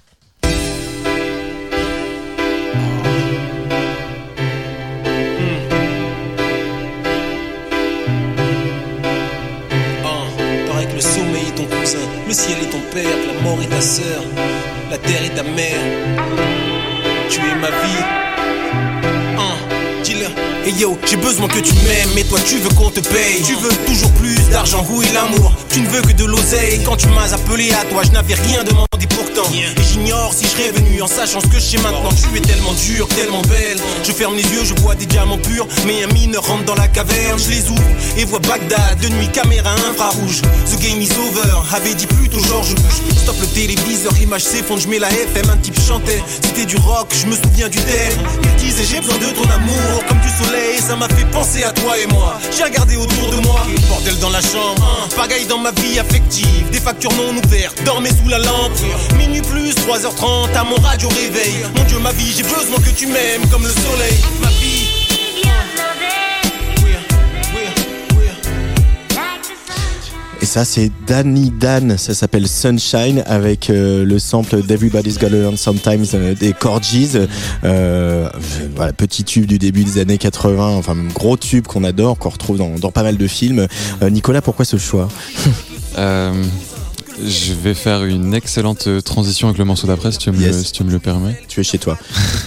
[12.28, 14.22] Le ciel est ton père, la mort est ta sœur,
[14.90, 15.80] la terre est ta mère.
[17.30, 18.04] Tu es ma vie.
[19.38, 19.56] Ah,
[20.04, 20.26] dis-le.
[20.66, 23.42] Hey yo, j'ai besoin que tu m'aimes, mais toi tu veux qu'on te paye.
[23.42, 26.82] Tu veux toujours plus d'argent, où est l'amour Tu ne veux que de l'oseille.
[26.84, 28.87] Quand tu m'as appelé à toi, je n'avais rien demandé
[29.52, 32.10] Et j'ignore si je serais venu en sachant ce que je sais maintenant.
[32.10, 33.78] Tu es tellement dur, tellement belle.
[34.02, 35.66] Je ferme les yeux, je vois des diamants purs.
[35.86, 37.82] Mais un mineur rentre dans la caverne, je les ouvre
[38.16, 38.98] et vois Bagdad.
[39.00, 40.42] De nuit, caméra infrarouge.
[40.42, 43.18] The game is over, avait dit plutôt George Bush.
[43.22, 45.50] Stop le téléviseur, l'image s'effondre, je mets la FM.
[45.50, 48.18] Un type chantait, c'était du rock, je me souviens du thème.
[48.44, 51.72] Il disait j'ai besoin de ton amour, comme du soleil, ça m'a fait penser à
[51.72, 52.38] toi et moi.
[52.56, 56.80] J'ai regardé autour de moi, bordel dans la chambre, pagaille dans ma vie affective, des
[56.80, 58.72] factures non ouvertes, dormez sous la lampe.
[59.28, 61.54] Minuit plus, 3h30, à mon radio réveil.
[61.76, 64.16] Mon Dieu, ma vie, j'ai besoin que tu m'aimes comme le soleil.
[64.40, 64.88] Ma vie.
[66.82, 66.90] Oui,
[67.54, 67.60] oui,
[68.16, 68.28] oui.
[70.40, 71.98] Et ça, c'est Danny Dan.
[71.98, 77.12] Ça s'appelle Sunshine avec euh, le sample d'Everybody's Gotta Learn Sometimes euh, des Corgis.
[77.64, 78.28] Euh,
[78.76, 80.68] voilà, petit tube du début des années 80.
[80.68, 83.66] Enfin, gros tube qu'on adore, qu'on retrouve dans, dans pas mal de films.
[84.02, 85.08] Euh, Nicolas, pourquoi ce choix?
[85.96, 86.32] Euh,
[87.24, 90.66] je vais faire une excellente transition avec le morceau d'après, si, tu me- Yes.
[90.66, 91.40] si tu me le permets.
[91.48, 91.98] Tu es chez toi.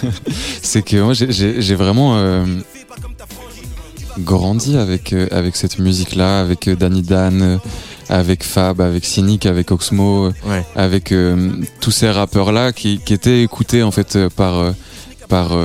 [0.62, 2.44] C'est que moi, j'ai- vraiment euh,
[4.18, 7.58] grandi avec, euh, avec cette musique-là, avec euh, Danny Dan,
[8.08, 10.64] avec Fab, avec Cynic, avec Oxmo, Ouais.
[10.76, 14.74] avec euh, tous ces rappeurs-là qui, qui étaient écoutés en fait par,
[15.28, 15.56] par,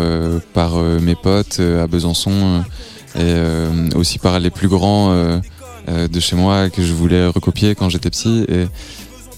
[0.54, 2.64] par mes potes à Besançon
[3.20, 3.36] et
[3.96, 5.12] aussi par les plus grands
[5.88, 8.46] de chez moi que je voulais recopier quand j'étais petit.
[8.50, 8.66] Et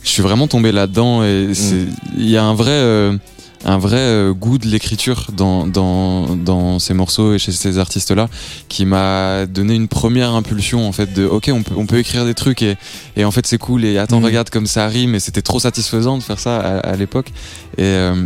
[0.03, 1.85] je suis vraiment tombé là-dedans et c'est-
[2.17, 3.17] il y a un vrai, euh,
[3.65, 8.29] un vrai euh, goût de l'écriture dans, dans, dans ces morceaux et chez ces artistes-là
[8.69, 12.23] qui m'a donné une première impulsion en fait de ok on peut, on peut écrire
[12.23, 12.77] des trucs et,
[13.17, 14.25] et en fait c'est cool et attends Mhm.
[14.25, 17.31] regarde comme ça rime et c'était trop satisfaisant de faire ça à, à l'époque
[17.77, 18.25] et euh,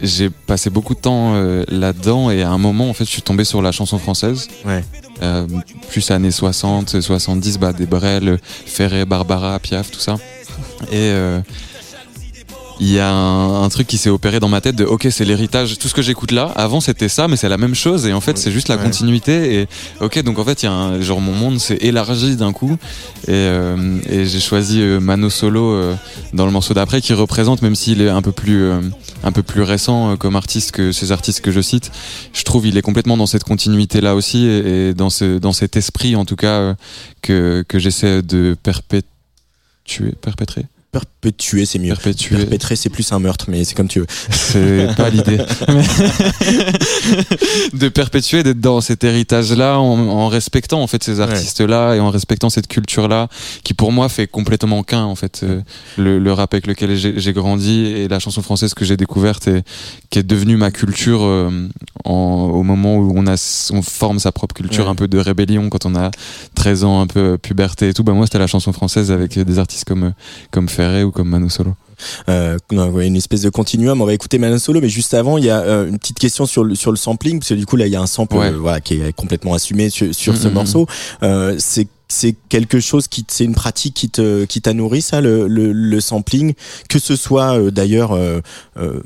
[0.00, 3.20] j'ai passé beaucoup de temps euh, là-dedans et à un moment en fait je suis
[3.22, 4.82] tombé sur la chanson française Ouais.
[5.22, 5.46] Euh,
[5.90, 10.16] plus années 60 70 bah des Brel Ferré Barbara Piaf tout ça.
[10.92, 11.40] Et euh,
[12.80, 15.24] il y a un, un truc qui s'est opéré dans ma tête de ok c'est
[15.24, 15.78] l'héritage.
[15.78, 18.06] Tout ce que j'écoute là avant c'était ça mais c'est la même chose.
[18.06, 18.84] Et en fait c'est juste la Ouais.
[18.84, 19.60] continuité.
[19.62, 19.68] Et
[20.00, 22.76] ok donc en fait il y a un genre mon monde s'est élargi d'un coup.
[23.26, 25.94] Et, euh, et j'ai choisi Mano Solo euh,
[26.32, 28.70] dans le morceau d'après qui représente même s'il est un peu plus
[29.22, 31.90] un peu plus récent euh, comme artiste que ces artistes que je cite
[32.32, 35.76] je trouve il est complètement dans cette continuité là aussi et, dans ce dans cet
[35.76, 36.74] esprit en tout cas euh,
[37.22, 41.88] que que j'essaie de perpétuer perpétrer Perpétuer, c'est mieux.
[41.88, 44.06] perpétuer Perpétrer, c'est plus un meurtre, mais c'est comme tu veux.
[44.30, 45.38] c'est pas l'idée.
[47.74, 52.10] De perpétuer, d'être dans cet héritage-là, en, en respectant en fait ces artistes-là et en
[52.10, 53.28] respectant cette culture-là,
[53.64, 55.40] qui pour moi fait complètement qu'un en fait.
[55.42, 55.60] Euh,
[55.96, 59.48] Le, le rap avec lequel j'ai j'ai grandi et la chanson française que j'ai découverte
[59.48, 59.62] et
[60.10, 61.50] qui est devenue ma culture euh,
[62.04, 63.34] en- au moment où on a
[63.72, 64.90] on forme sa propre culture, Ouais.
[64.90, 66.10] un peu de rébellion quand on a
[66.54, 68.04] 13 ans, un peu puberté et tout.
[68.04, 70.12] Bah moi c'était la chanson française avec des artistes comme
[70.50, 71.74] comme Ou comme Mano Solo.
[72.28, 74.00] Euh, une espèce de continuum.
[74.00, 76.46] On va écouter Manon Solo, mais juste avant, il y a euh, une petite question
[76.46, 78.36] sur le, sur le sampling, parce que du coup, là, il y a un sample
[78.36, 78.46] Ouais.
[78.52, 80.86] euh, voilà, qui est complètement assumé sur, sur ce Mhm, morceau.
[81.24, 85.20] Euh, c'est c'est quelque chose qui c'est une pratique qui te qui t'a nourri ça
[85.20, 86.54] le, le, le sampling?
[86.88, 88.40] Que ce soit euh, d'ailleurs euh,
[88.78, 89.00] euh,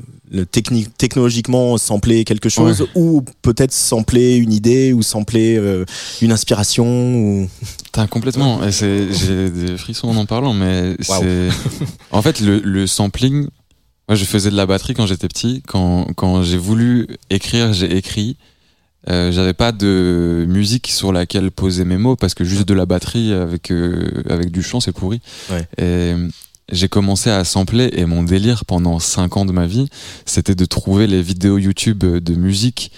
[0.51, 5.85] technique technologiquement sampler quelque chose ou peut-être sampler une idée ou sampler euh,
[6.21, 7.49] une inspiration ou
[7.83, 8.63] Putain, complètement.
[8.63, 11.49] Et c'est, j'ai des frissons en en parlant, mais c'est.
[12.11, 13.47] En fait, le, le sampling.
[14.09, 15.61] Moi, je faisais de la batterie quand j'étais petit.
[15.67, 18.37] Quand, quand j'ai voulu écrire, j'ai écrit.
[19.09, 22.85] Euh, j'avais pas de musique sur laquelle poser mes mots parce que juste de la
[22.85, 25.21] batterie avec euh, avec du chant c'est pourri.
[25.51, 25.67] Ouais.
[25.77, 26.13] Et
[26.71, 29.89] j'ai commencé à sampler et mon délire pendant 5 ans de ma vie,
[30.25, 32.91] c'était de trouver les vidéos YouTube de musique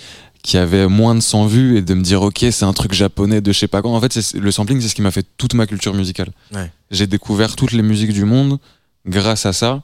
[0.43, 3.41] qui avaient moins de 100 vues et de me dire ok c'est un truc japonais
[3.41, 3.89] de je sais pas quoi.
[3.89, 6.29] En fait le sampling c'est ce qui m'a fait toute ma culture musicale.
[6.53, 6.71] Ouais.
[6.91, 8.59] J'ai découvert toutes les musiques du monde
[9.07, 9.81] grâce à ça.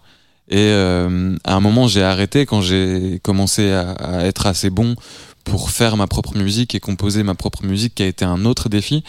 [0.49, 4.95] Et euh, à un moment j'ai arrêté quand j'ai commencé à, à être assez bon
[5.43, 8.69] pour faire ma propre musique et composer ma propre musique qui a été un autre
[8.69, 9.03] défi.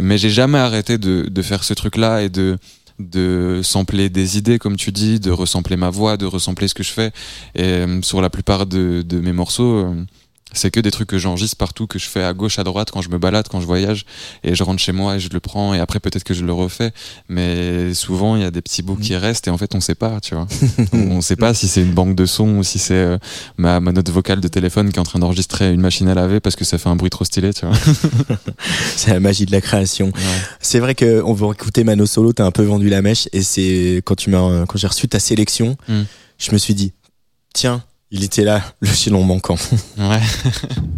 [0.00, 2.58] Mais j'ai jamais arrêté de, de faire ce truc-là et de
[2.98, 6.82] de sampler des idées comme tu dis, de resampler ma voix, de resampler ce que
[6.82, 7.12] je fais.
[7.54, 10.04] Et euh, sur la plupart de, de mes morceaux, euh,
[10.52, 13.02] c'est que des trucs que j'enregistre partout, que je fais à gauche, à droite, quand
[13.02, 14.06] je me balade, quand je voyage,
[14.44, 16.52] et je rentre chez moi et je le prends, et après peut-être que je le
[16.52, 16.92] refais.
[17.28, 19.94] Mais souvent, il y a des petits bouts qui restent, et en fait, on sait
[19.94, 20.46] pas, tu vois.
[20.92, 23.18] on sait pas si c'est une banque de sons ou si c'est euh,
[23.56, 26.40] ma, ma note vocale de téléphone qui est en train d'enregistrer une machine à laver
[26.40, 27.76] parce que ça fait un bruit trop stylé, tu vois.
[28.96, 30.12] c'est la magie de la création
[30.60, 33.42] C'est vrai que on veut écouter Mano Solo, t'as un peu vendu la mèche et
[33.42, 36.02] c'est quand tu m'as quand j'ai reçu ta sélection, Mm.
[36.38, 36.92] je me suis dit
[37.54, 39.56] tiens, il était là le filon manquant.
[39.98, 40.20] Ouais.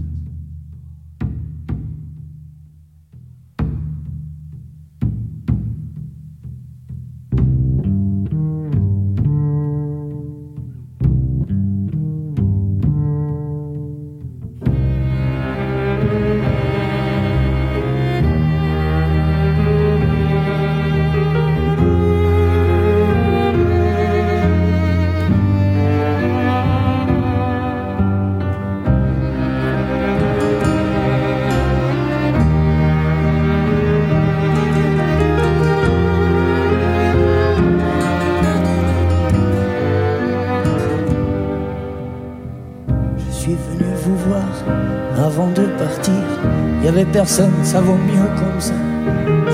[47.12, 48.74] personne, ça vaut mieux comme ça.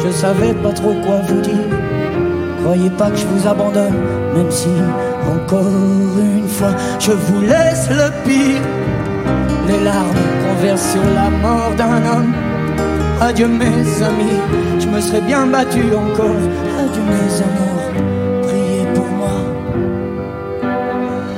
[0.04, 1.68] Je savais pas trop quoi vous dire.
[2.62, 3.94] Croyez pas que je vous abandonne,
[4.34, 4.68] même si
[5.28, 5.66] encore
[6.18, 8.62] une fois je vous laisse le pire.
[9.68, 12.32] Les larmes qu'on verse sur la mort d'un homme.
[13.20, 14.40] Adieu mes amis,
[14.78, 16.42] je me serais bien battu encore.
[16.80, 17.88] Adieu mes amours,
[18.42, 19.36] priez pour moi.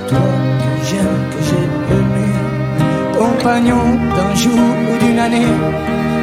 [0.09, 0.19] Toi
[0.61, 2.29] que j'aime, que j'ai aimé,
[3.17, 3.85] compagnon
[4.17, 4.59] d'un jour
[4.93, 5.47] ou d'une année.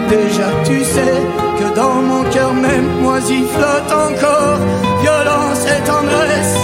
[0.10, 1.22] Déjà tu sais
[1.60, 4.60] que dans mon cœur même moisi flotte encore
[5.02, 6.56] violence et tendresse.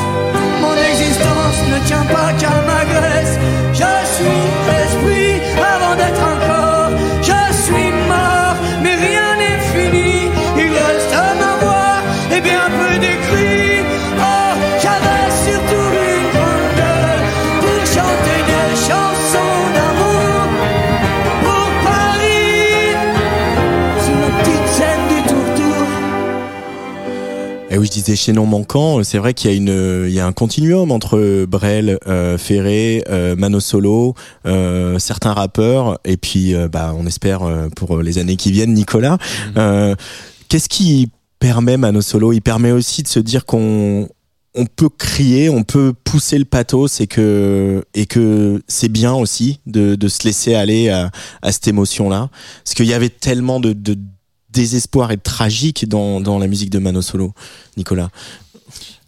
[0.61, 3.37] Mon existence ne tient pas qu'à ma graisse.
[3.73, 4.51] Je suis
[27.81, 30.91] resté disais chaînon manquant, c'est vrai qu'il y a une, il y a un continuum
[30.91, 34.15] entre Brel, euh, Ferré, euh, Mano Solo,
[34.45, 37.41] euh, certains rappeurs, et puis bah on espère
[37.75, 39.17] pour les années qui viennent Nicolas.
[39.57, 39.95] Euh,
[40.49, 41.09] Qu'est-ce qui
[41.39, 42.33] permet Mano Solo?
[42.33, 44.09] Il permet aussi de se dire qu'on
[44.53, 49.61] on peut crier, on peut pousser le pathos et que et que c'est bien aussi
[49.65, 51.09] de, de se laisser aller à,
[51.41, 52.29] à cette émotion-là,
[52.63, 53.97] parce qu'il y avait tellement de, de
[54.53, 57.33] désespoir et de tragique dans, dans la musique de Mano Solo,
[57.77, 58.09] Nicolas.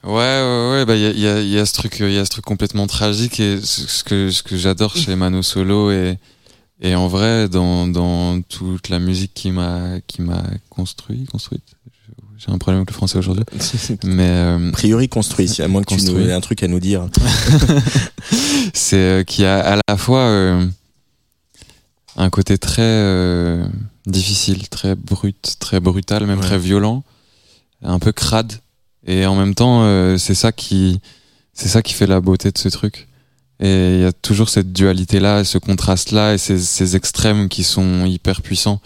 [0.04, 1.98] Ouais, ouais, ouais, bah il y a, il y, a, il y a ce truc,
[2.00, 5.42] il y a ce truc complètement tragique et ce que ce que j'adore chez Mano
[5.42, 6.18] Solo et
[6.82, 11.64] et en vrai dans dans toute la musique qui m'a qui m'a construit, construite.
[12.38, 13.46] J'ai un problème avec le français aujourd'hui,
[14.04, 16.26] mais euh, A priori construit, à moins que tu Construit.
[16.26, 17.08] aies un truc à nous dire.
[18.74, 20.66] c'est euh, qu'il y a à la fois euh,
[22.18, 23.66] un côté très euh,
[24.06, 26.46] difficile, très brut, très brutal, même Ouais.
[26.46, 27.04] très violent,
[27.84, 28.54] un peu crade,
[29.06, 31.00] et en même temps euh, c'est ça qui
[31.54, 33.08] c'est ça qui fait la beauté de ce truc.
[33.60, 37.48] Et il y a toujours cette dualité là, ce contraste là, et ces, ces extrêmes
[37.50, 38.82] qui sont hyper puissants.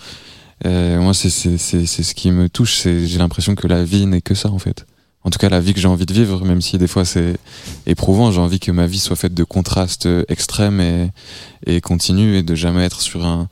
[0.65, 2.75] Et moi c'est c'est c'est c'est ce qui me touche.
[2.75, 4.85] C'est j'ai l'impression que la vie n'est que ça en fait.
[5.23, 7.37] En tout cas la vie que j'ai envie de vivre, même si des fois c'est
[7.85, 8.31] éprouvant.
[8.31, 11.09] J'ai envie que ma vie soit faite de contrastes euh, extrêmes et,
[11.65, 13.47] et continus et de jamais être sur un,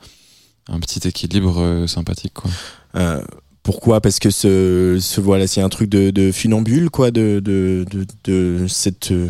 [0.68, 2.34] un petit équilibre euh, sympathique.
[2.34, 2.50] Quoi.
[2.96, 3.22] Euh,
[3.62, 4.00] pourquoi?
[4.00, 8.06] Parce que ce, ce voilà, c'est un truc de, de funambule, quoi, de, de, de,
[8.24, 9.10] de cette.
[9.12, 9.28] euh,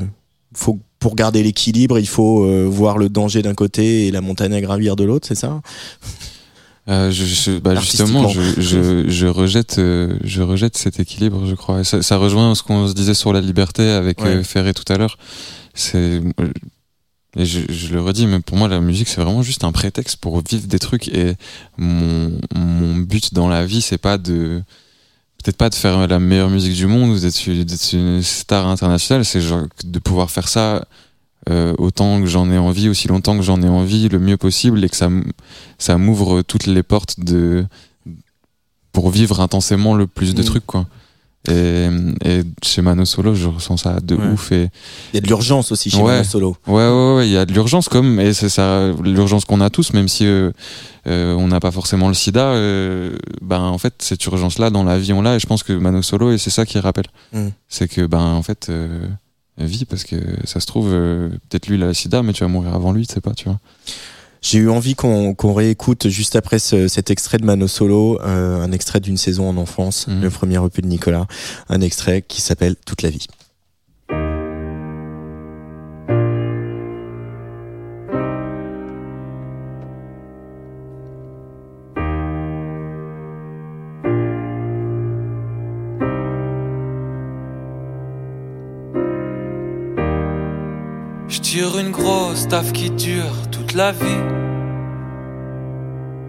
[0.55, 4.61] faut, pour garder l'équilibre, il faut voir le danger d'un côté et la montagne à
[4.63, 5.61] gravir de l'autre, c'est ça?
[6.89, 11.55] Euh, je, je- bah justement, je, je, je rejette, euh, je rejette cet équilibre, je
[11.55, 11.85] crois.
[11.85, 14.37] Ça, ça rejoint ce qu'on se disait sur la liberté avec Ouais.
[14.37, 15.19] euh, Ferré tout à l'heure.
[15.75, 16.23] C'est
[17.37, 20.17] et je, je le redis, mais pour moi, la musique, c'est vraiment juste un prétexte
[20.17, 21.09] pour vivre des trucs.
[21.09, 21.35] Et
[21.77, 24.63] mon, mon but dans la vie, c'est pas de
[25.45, 27.47] peut-être pas de faire la meilleure musique du monde ou d'être
[27.93, 29.41] une star internationale, c'est
[29.85, 30.87] de pouvoir faire ça
[31.49, 34.83] euh, autant que j'en ai envie, aussi longtemps que j'en ai envie, le mieux possible,
[34.85, 37.65] et que ça m'ouvre toutes les portes de
[38.91, 40.47] pour vivre intensément le plus de Mm.
[40.47, 40.87] trucs, quoi.
[41.49, 41.89] Et,
[42.25, 44.29] et chez Mano Solo, je ressens ça de Ouais.
[44.33, 44.53] ouf.
[44.53, 44.69] Et
[45.13, 46.13] Il y a de l'urgence aussi chez Ouais.
[46.19, 46.57] Mano Solo.
[46.67, 49.71] ouais, ouais, ouais, il y a de l'urgence comme et c'est ça, l'urgence qu'on a
[49.71, 50.51] tous, même si euh,
[51.07, 52.41] euh, on n'a pas forcément le SIDA.
[52.49, 55.37] euh, ben en fait, cette urgence-là dans la vie, on l'a.
[55.37, 57.49] Et je pense que Mano Solo, et c'est ça qui rappelle, Mm.
[57.69, 59.07] c'est que ben en fait, euh,
[59.59, 62.43] vie parce que ça se trouve euh, peut-être lui il a le SIDA, mais tu
[62.45, 63.59] vas mourir avant lui, tu sais pas, tu vois.
[64.49, 68.71] J'ai eu envie qu'on réécoute juste après ce- cet extrait de Mano Solo, euh, un
[68.71, 70.21] extrait d'une saison en enfance, Mhm.
[70.23, 71.27] le premier EP de Nicolas,
[71.69, 73.27] un extrait qui s'appelle Toute la vie.
[91.49, 94.25] Tire une grosse taf qui dure toute la vie.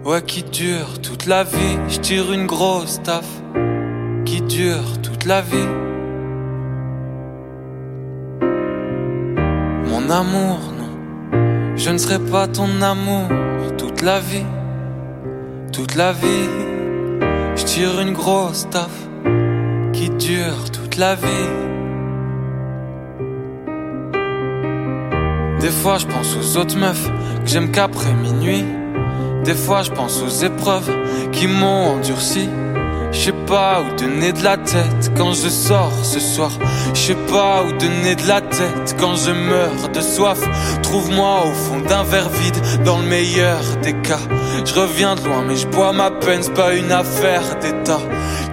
[0.05, 1.77] Ouais, qui dure toute la vie.
[1.87, 3.25] Je tire une grosse taf
[4.25, 5.71] qui dure toute la vie.
[9.89, 11.75] Mon amour, non.
[11.75, 13.27] Je ne serai pas ton amour
[13.75, 14.45] toute la vie.
[15.73, 16.47] Toute la vie.
[17.55, 18.95] Je tire une grosse taf
[19.93, 21.76] qui dure toute la vie.
[25.59, 27.07] Des fois je pense aux autres meufs
[27.43, 28.63] que j'aime qu'après minuit.
[29.43, 30.91] Des fois je pense aux épreuves
[31.31, 32.47] qui m'ont endurci.
[33.11, 36.51] Je sais pas où donner de la tête quand je sors ce soir.
[36.93, 40.39] Je sais pas où donner de la tête quand je meurs de soif.
[40.83, 44.19] Trouve-moi au fond d'un verre vide dans le meilleur des cas.
[44.63, 48.01] Je reviens de loin mais je bois ma peine, c'est pas une affaire d'état.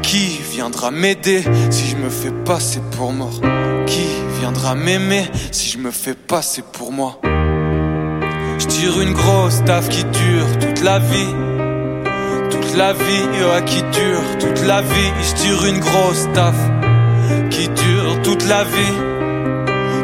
[0.03, 3.41] Qui viendra m'aider si je me fais passer pour mort?
[4.73, 7.21] M'aimer si je me fais passer pour moi
[8.59, 11.35] Je tire une grosse taf qui dure toute la vie
[12.51, 16.57] Toute la vie, ouais, qui dure toute la vie Je tire une grosse taf
[17.51, 18.95] qui dure toute la vie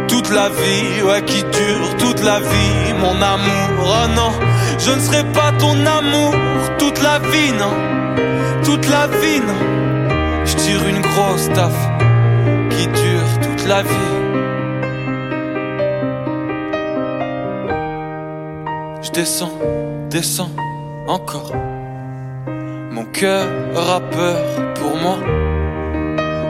[0.09, 3.79] toute la vie, ouais, qui dure toute la vie, mon amour.
[3.79, 4.33] Oh non,
[4.77, 6.35] je ne serai pas ton amour
[6.79, 7.73] toute la vie, non,
[8.65, 9.55] toute la vie, non.
[10.45, 11.73] Je tire une grosse taf
[12.71, 14.20] qui dure toute la vie.
[19.13, 19.59] Je descends,
[20.09, 20.51] descends
[21.09, 21.53] encore.
[22.93, 23.45] Mon cœur
[23.77, 24.37] a peur
[24.75, 25.19] pour moi.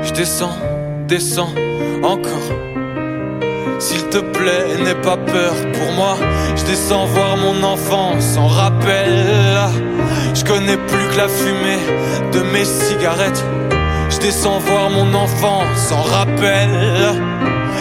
[0.03, 0.59] Je descends,
[1.09, 1.55] descends
[2.03, 2.51] encore.
[3.79, 6.17] S'il te plaît, n'aie pas peur pour moi.
[6.55, 9.25] Je descends voir mon enfance en rappel.
[10.35, 11.81] Je connais plus que la fumée
[12.33, 13.43] de mes cigarettes.
[14.11, 16.69] Je descends voir mon enfant sans rappel.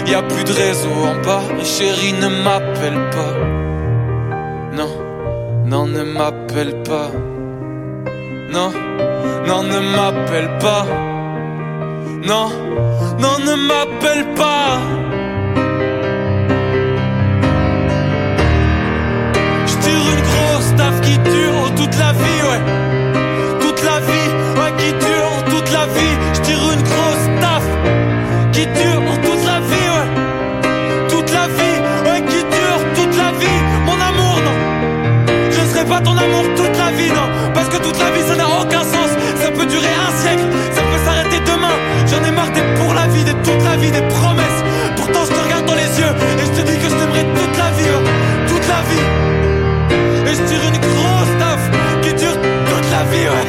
[0.07, 3.68] Y a plus de réseau en bas, chérie ne m'appelle pas.
[5.69, 7.11] Non, ne m'appelle pas.
[8.51, 8.71] Non,
[9.45, 10.83] non ne m'appelle pas.
[12.25, 12.49] Non,
[13.19, 14.79] non ne m'appelle pas.
[19.67, 22.61] Je tire une grosse taf qui dure toute la vie, ouais.
[23.59, 26.15] Toute la vie, ouais, qui dure toute la vie.
[26.33, 27.65] Je tire une grosse taf
[28.53, 29.28] qui dure toute
[36.55, 37.27] toute la vie, non.
[37.53, 39.09] Parce que toute la vie, ça n'a aucun sens.
[39.41, 41.75] Ça peut durer un siècle, ça peut s'arrêter demain.
[42.07, 44.61] J'en ai marre d'être pour la vie, d'être toute la vie, des promesses.
[44.97, 47.57] Pourtant, je te regarde dans les yeux et je te dis que je t'aimerai toute
[47.57, 48.05] la vie, ouais.
[48.47, 49.05] toute la vie.
[50.27, 51.61] Et je tire une grosse taf
[52.01, 52.37] qui dure
[52.69, 53.47] toute la vie, ouais.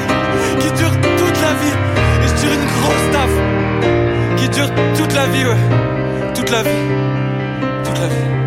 [0.61, 1.77] Qui dure toute la vie.
[2.23, 3.33] Et je tire une grosse taf
[4.37, 5.63] qui dure toute la vie, ouais.
[6.35, 6.83] Toute la vie.
[7.85, 8.40] Toute la vie.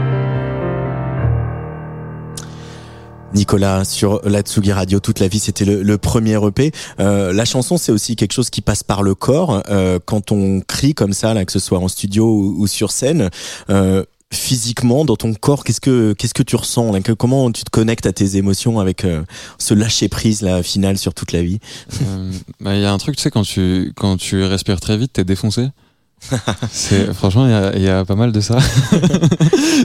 [3.33, 7.77] Nicolas sur la Tsugi Radio toute la vie c'était le, premier EP euh, la chanson
[7.77, 9.63] c'est aussi quelque chose qui passe par le corps.
[9.69, 13.29] Euh, quand on crie comme ça là que ce soit en studio ou, sur scène
[13.69, 14.03] euh,
[14.33, 18.11] physiquement dans ton corps qu'est-ce que qu'est-ce que tu ressens comment tu te connectes à
[18.11, 19.23] tes émotions avec euh,
[19.57, 21.59] ce lâcher prise là final sur toute la vie?
[22.01, 24.97] Euh, bah, il y a un truc, tu sais, quand tu, quand tu respires très
[24.97, 25.67] vite, t'es défoncé.
[27.13, 28.57] franchement, il y a, il y a pas mal de ça.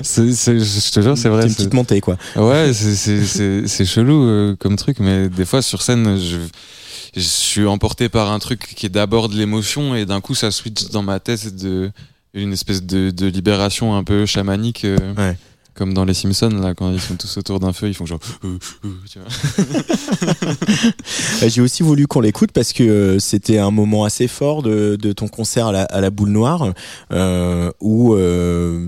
[0.02, 1.42] je te jure, c'est vrai.
[1.44, 5.82] une c'est- petite montée quoi Ouais, c'est chelou euh, comme truc, mais des fois sur
[5.82, 6.36] scène, je,
[7.16, 10.50] je suis emporté par un truc qui est d'abord de l'émotion et d'un coup ça
[10.50, 11.90] switch dans ma tête de
[12.34, 14.84] une espèce de, de libération un peu chamanique.
[14.84, 15.36] euh, Ouais.
[15.78, 18.18] Comme dans les Simpsons, là, quand ils sont tous autour d'un feu, ils font genre.
[18.42, 18.90] euh, euh.
[20.42, 20.88] Euh,
[21.48, 25.28] J'ai aussi voulu qu'on l'écoute parce que euh, c'était un moment assez fort de, ton
[25.28, 26.72] concert à la, boule noire
[27.80, 28.16] où,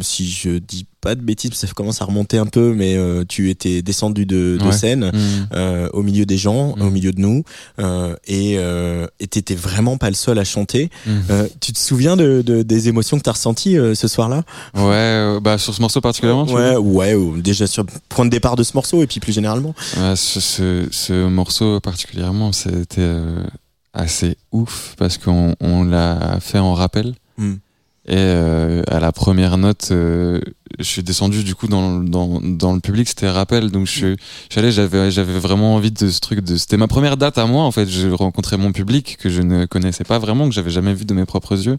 [0.00, 3.48] si je dis pas de bêtises, ça commence à remonter un peu, mais euh, tu
[3.50, 4.72] étais descendu de, de Ouais.
[4.72, 5.48] scène Mm.
[5.54, 7.42] euh, au milieu des gens, au milieu de nous,
[7.78, 8.54] euh, et
[9.18, 10.90] et t'étais vraiment pas le seul à chanter.
[11.06, 11.10] Mm.
[11.30, 14.42] Euh, tu te souviens de, de- des émotions que t'as ressenties ce soir-là?
[14.74, 16.44] Ouais, bah sur ce morceau particulièrement.
[16.46, 19.32] Ouais, ouais, ou déjà sur le point de départ de ce morceau et puis plus
[19.32, 19.74] généralement.
[19.96, 23.08] Ouais, ce, ce, ce morceau particulièrement, c'était
[23.92, 27.14] assez ouf parce qu'on on l'a fait en rappel.
[27.38, 27.54] Mm.
[28.06, 30.40] Et euh, à la première note, euh,
[30.78, 33.70] je suis descendu du coup dans, le- dans, le public, c'était rappel.
[33.70, 36.40] Donc je suis je suis allé, j'avais j'avais vraiment envie de ce truc.
[36.40, 37.88] de C'était ma première date à moi en fait.
[37.88, 41.14] Je rencontrais mon public que je ne connaissais pas vraiment, que j'avais jamais vu de
[41.14, 41.78] mes propres yeux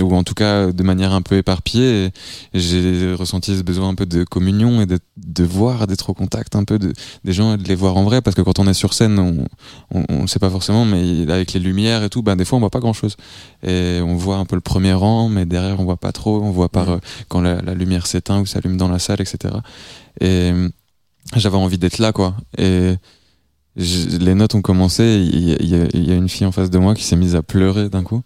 [0.00, 2.10] ou en tout cas de manière un peu éparpillée.
[2.54, 6.56] J'ai ressenti ce besoin un peu de communion et de, de voir, d'être au contact
[6.56, 6.92] un peu de,
[7.24, 8.20] des gens et de les voir en vrai.
[8.20, 9.46] Parce que quand on est sur scène, on,
[9.94, 12.56] on, on le sait pas forcément, mais avec les lumières et tout, ben des fois
[12.56, 13.16] on voit pas grand chose.
[13.62, 16.42] Et on voit un peu le premier rang, mais derrière on voit pas trop.
[16.42, 19.54] On voit par euh, quand la, la lumière s'éteint ou s'allume dans la salle, etc.
[20.20, 20.68] Et euh,
[21.34, 22.36] j'avais envie d'être là, quoi.
[22.58, 22.94] Et
[23.76, 25.04] les notes ont commencé.
[25.04, 27.42] Y, y il y a une fille en face de moi qui s'est mise à
[27.42, 28.22] pleurer d'un coup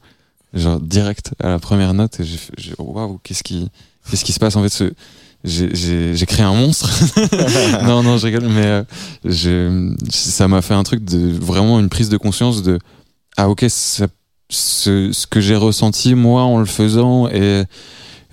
[0.55, 3.68] genre direct à la première note et j'ai j'ai waouh qu'est-ce qui
[4.11, 4.92] qu'est-ce qui se passe en fait ce
[5.42, 6.90] j'ai- créé un monstre.
[7.86, 8.82] Non non je rigole mais euh,
[9.24, 12.78] je- ça m'a fait un truc de vraiment une prise de conscience de
[13.36, 14.07] ah ok ça-
[14.51, 17.62] ce, ce que j'ai ressenti moi en le faisant et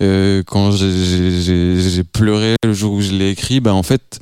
[0.00, 4.20] euh, quand j'ai pleuré le jour où je l'ai écrit bah en fait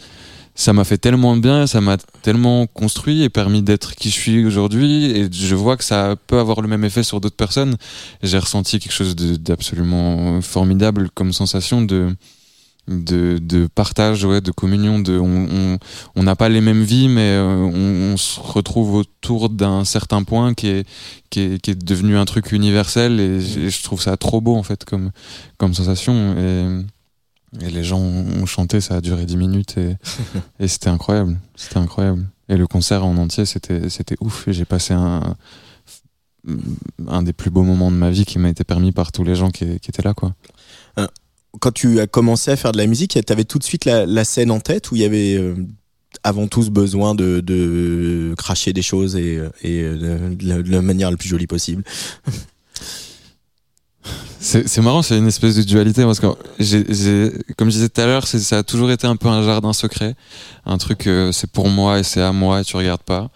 [0.56, 4.14] ça m'a fait tellement de bien, ça m'a tellement construit et permis d'être qui je
[4.14, 5.04] suis aujourd'hui.
[5.04, 7.76] Et je vois que ça peut avoir le même effet sur d'autres personnes.
[8.22, 12.16] J'ai ressenti quelque chose d'absolument formidable comme sensation de,
[12.88, 15.02] de, partage, ouais, de communion.
[16.16, 20.54] On n'a pas les mêmes vies, mais euh, on, se retrouve autour d'un certain point
[20.54, 20.88] qui est,
[21.28, 23.20] qui, est, qui est devenu un truc universel.
[23.20, 25.10] Et, je trouve ça trop beau, en fait, comme,
[25.58, 26.34] comme sensation.
[27.60, 29.96] Et les gens ont chanté, ça a duré 10 minutes et,
[30.60, 31.38] et c'était incroyable.
[31.54, 32.26] C'était incroyable.
[32.48, 34.46] Et le concert en entier, c'était, c'était ouf.
[34.48, 35.36] Et j'ai passé un,
[37.08, 39.34] un des plus beaux moments de ma vie qui m'a été permis par tous les
[39.34, 40.34] gens qui, qui étaient là, quoi.
[41.58, 44.24] Quand tu as commencé à faire de la musique, t'avais tout de suite la, la
[44.24, 45.54] scène en tête ou il y avait euh,
[46.22, 50.70] avant tout ce besoin de, de cracher des choses et, et euh, de, la, de
[50.70, 51.82] la manière la plus jolie possible?
[54.38, 56.26] C'est, marrant, c'est une espèce de dualité parce que
[57.56, 60.14] comme je disais tout à l'heure, ça a toujours été un peu un jardin secret,
[60.66, 63.30] un truc euh, c'est pour moi et c'est à moi et tu regardes pas.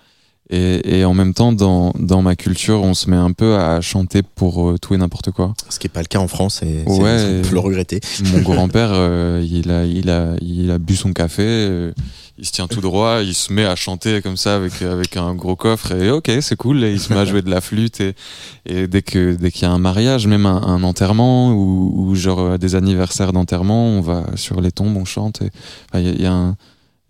[0.53, 3.81] Et, et en même temps, dans, dans ma culture, on se met un peu à
[3.81, 5.55] chanter pour euh, tout et n'importe quoi.
[5.69, 7.39] Ce qui est pas le cas en France et Ouais.
[7.45, 8.01] on peut le regretter.
[8.33, 11.93] Mon grand-père, euh, il, a, il, a, il a bu son café,
[12.41, 15.35] il se tient tout droit, il se met à chanter comme ça avec avec un
[15.35, 18.01] gros coffre et ok c'est cool et il se met à jouer de la flûte
[18.01, 18.15] et,
[18.67, 22.15] et dès que dès qu'il y a un mariage, même un, un enterrement ou, ou
[22.15, 25.43] genre euh, des anniversaires d'enterrement, on va sur les tombes, on chante.
[25.95, 26.57] Il y, a- un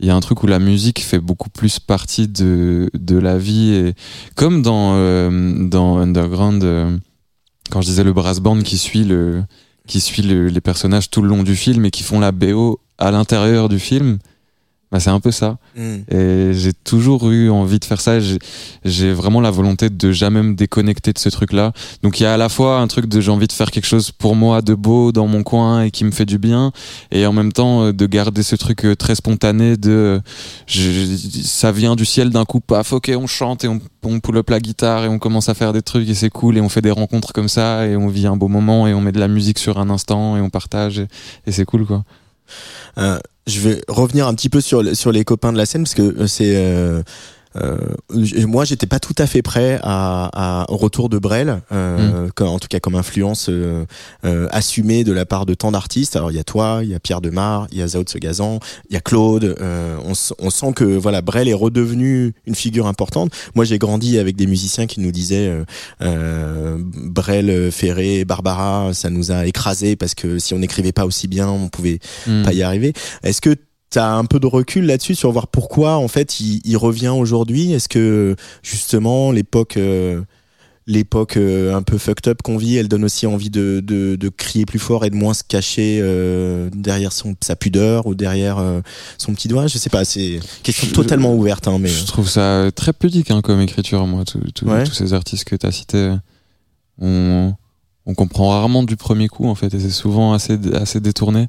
[0.01, 3.39] il y a un truc où la musique fait beaucoup plus partie de de la
[3.39, 3.95] vie et
[4.35, 6.97] comme dans euh, dans Underground euh,
[7.71, 9.45] quand je disais le brass band qui suit le
[9.87, 12.81] qui suit le- les personnages tout le long du film et qui font la BO
[12.99, 14.19] à l'intérieur du film
[14.93, 15.97] bah c'est un peu ça Mm.
[16.13, 18.19] et j'ai toujours eu envie de faire ça.
[18.21, 21.73] J'ai- vraiment la volonté de jamais me déconnecter de ce truc-là.
[22.03, 23.87] Donc il y a à la fois un truc de j'ai envie de faire quelque
[23.87, 26.73] chose pour moi de beau dans mon coin et qui me fait du bien,
[27.13, 30.21] et en même temps euh, de garder ce truc euh, très spontané de
[30.67, 34.37] je- ça vient du ciel d'un coup, paf, ok, on chante et on, on pull
[34.39, 36.69] up la guitare et on commence à faire des trucs et c'est cool et on
[36.69, 39.21] fait des rencontres comme ça et on vit un beau moment et on met de
[39.21, 41.07] la musique sur un instant et on partage et,
[41.47, 42.05] et c'est cool quoi.
[42.99, 45.83] Euh, je vais revenir un petit peu sur, le- sur les copains de la scène
[45.85, 47.03] parce que euh, c'est euh,
[48.47, 52.49] moi j'étais pas tout à fait prêt à, à au retour de Brel euh, comme-
[52.49, 53.85] en tout cas comme influence euh,
[54.25, 56.95] euh, assumée de la part de tant d'artistes alors il y a toi il y
[56.95, 60.13] a Pierre Demar il y a Zao de Segazan il y a Claude euh, on,
[60.39, 64.47] on sent que voilà Brel est redevenu une figure importante moi j'ai grandi avec des
[64.47, 65.65] musiciens qui nous disaient euh,
[66.03, 71.27] euh, Brel Ferré Barbara ça nous a écrasé parce que si on n'écrivait pas aussi
[71.29, 72.43] bien on pouvait Mm.
[72.45, 72.93] pas y arriver.
[73.23, 73.55] Est-ce que
[73.91, 77.09] tu as un peu de recul là-dessus sur voir pourquoi en fait il, il revient
[77.09, 77.73] aujourd'hui?
[77.73, 80.21] Est-ce que justement l'époque euh,
[80.87, 84.29] l'époque euh, un peu fucked up qu'on vit, elle donne aussi envie de, de, de
[84.29, 88.59] crier plus fort et de moins se cacher euh, derrière son, sa pudeur ou derrière
[88.59, 88.81] euh,
[89.17, 89.69] son petit doigt?
[89.69, 91.69] Je sais pas, c'est question Je- totalement ouverte.
[91.69, 94.83] Hein, mais Je trouve ça très pudique hein, comme écriture, moi, tout- tout- Ouais.
[94.85, 96.13] tous ces artistes que tu as cités.
[97.01, 97.55] On,
[98.07, 101.47] on comprend rarement du premier coup, en fait, et c'est souvent assez, assez détourné,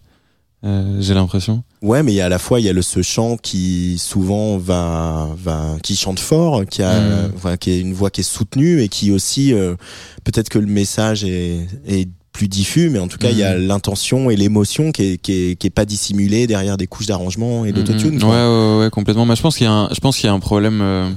[0.64, 1.64] euh, j'ai l'impression.
[1.82, 3.98] Ouais, mais il y a à la fois il y a le ce chant qui
[3.98, 7.32] souvent va va qui chante fort, qui a Mm.
[7.36, 9.76] voilà, qui est une voix qui est soutenue et qui aussi euh,
[10.24, 13.58] peut-être que le message est est plus diffus, mais en tout cas il y a
[13.58, 13.68] Mm.
[13.68, 17.66] l'intention et l'émotion qui est, qui est qui est pas dissimulée derrière des couches d'arrangement
[17.66, 18.16] et d'autotune.
[18.16, 18.20] Mhm.
[18.22, 18.30] quoi.
[18.30, 19.26] Ouais, ouais, ouais, complètement.
[19.26, 20.80] Mais je pense qu'il y a un, je pense qu'il y a un problème.
[20.82, 21.10] euh,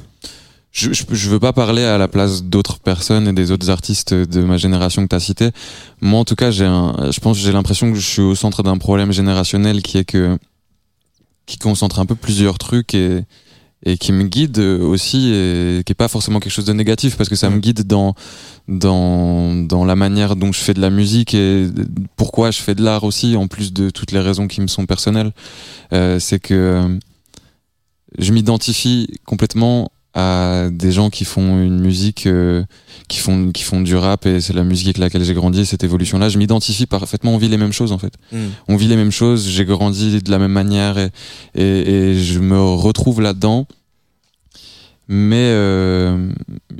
[0.75, 4.13] je, je, je veux pas parler à la place d'autres personnes et des autres artistes
[4.13, 5.51] de ma génération que tu as cité.
[6.01, 8.65] Moi, en tout cas, j'ai un, je pense, j'ai l'impression que je suis au centre
[8.65, 10.37] d'un problème générationnel qui est que,
[11.47, 13.23] qui concentre un peu plusieurs trucs et,
[13.85, 17.29] et qui me guide aussi et qui est pas forcément quelque chose de négatif parce
[17.29, 18.17] que ça me guide dans,
[18.67, 21.69] dans, dans la manière dont je fais de la musique et
[22.17, 24.87] pourquoi je fais de l'art aussi, en plus de toutes les raisons qui me sont
[24.87, 25.31] personnelles.
[25.93, 26.99] Euh, c'est que
[28.19, 32.63] je m'identifie complètement à des gens qui font une musique euh,
[33.09, 35.83] qui font qui font du rap et c'est la musique avec laquelle j'ai grandi cette
[35.83, 38.37] évolution là je m'identifie parfaitement on vit les mêmes choses en fait Mm.
[38.69, 41.11] on vit les mêmes choses j'ai grandi de la même manière et
[41.57, 43.67] et, et je me retrouve là dedans
[45.07, 46.31] mais euh,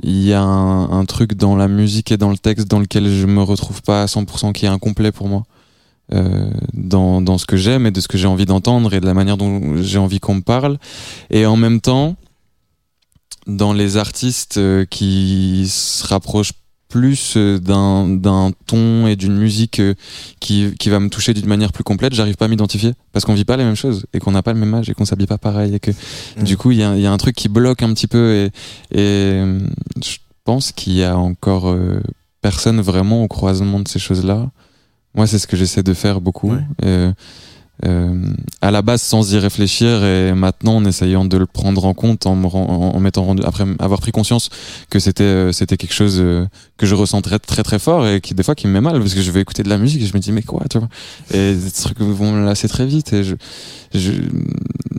[0.01, 3.07] il y a un, un truc dans la musique et dans le texte dans lequel
[3.07, 5.43] je me retrouve pas à 100% qui est incomplet pour moi
[6.13, 9.05] euh, dans, dans ce que j'aime et de ce que j'ai envie d'entendre et de
[9.05, 10.77] la manière dont j'ai envie qu'on me parle.
[11.31, 12.15] Et en même temps,
[13.47, 16.53] dans les artistes euh, qui se rapprochent
[16.87, 19.95] plus euh, d'un ton et d'une musique euh,
[20.39, 23.33] qui, qui va me toucher d'une manière plus complète, j'arrive pas à m'identifier parce qu'on
[23.33, 25.27] vit pas les mêmes choses et qu'on n'a pas le même âge et qu'on s'habille
[25.27, 26.43] pas pareil et que Mm.
[26.43, 28.49] du coup il y a, y a un truc qui bloque un petit peu
[28.91, 29.41] et, et
[30.03, 31.99] je pense qu'il y a encore euh,
[32.41, 34.49] personne vraiment au croisement de ces choses-là.
[35.15, 36.51] Moi, c'est ce que j'essaie de faire beaucoup.
[36.51, 37.13] Ouais.
[37.85, 38.25] Euh,
[38.61, 42.25] à la base, sans y réfléchir, et maintenant en essayant de le prendre en compte,
[42.25, 44.49] en me ren- en, rendu, après avoir pris conscience
[44.89, 46.45] que c'était euh, c'était quelque chose euh,
[46.77, 49.13] que je ressentais très très fort et qui des fois qui me met mal parce
[49.13, 50.87] que je vais écouter de la musique et je me dis mais quoi, tu vois?
[51.33, 53.35] Et des trucs vont me lasser très vite et je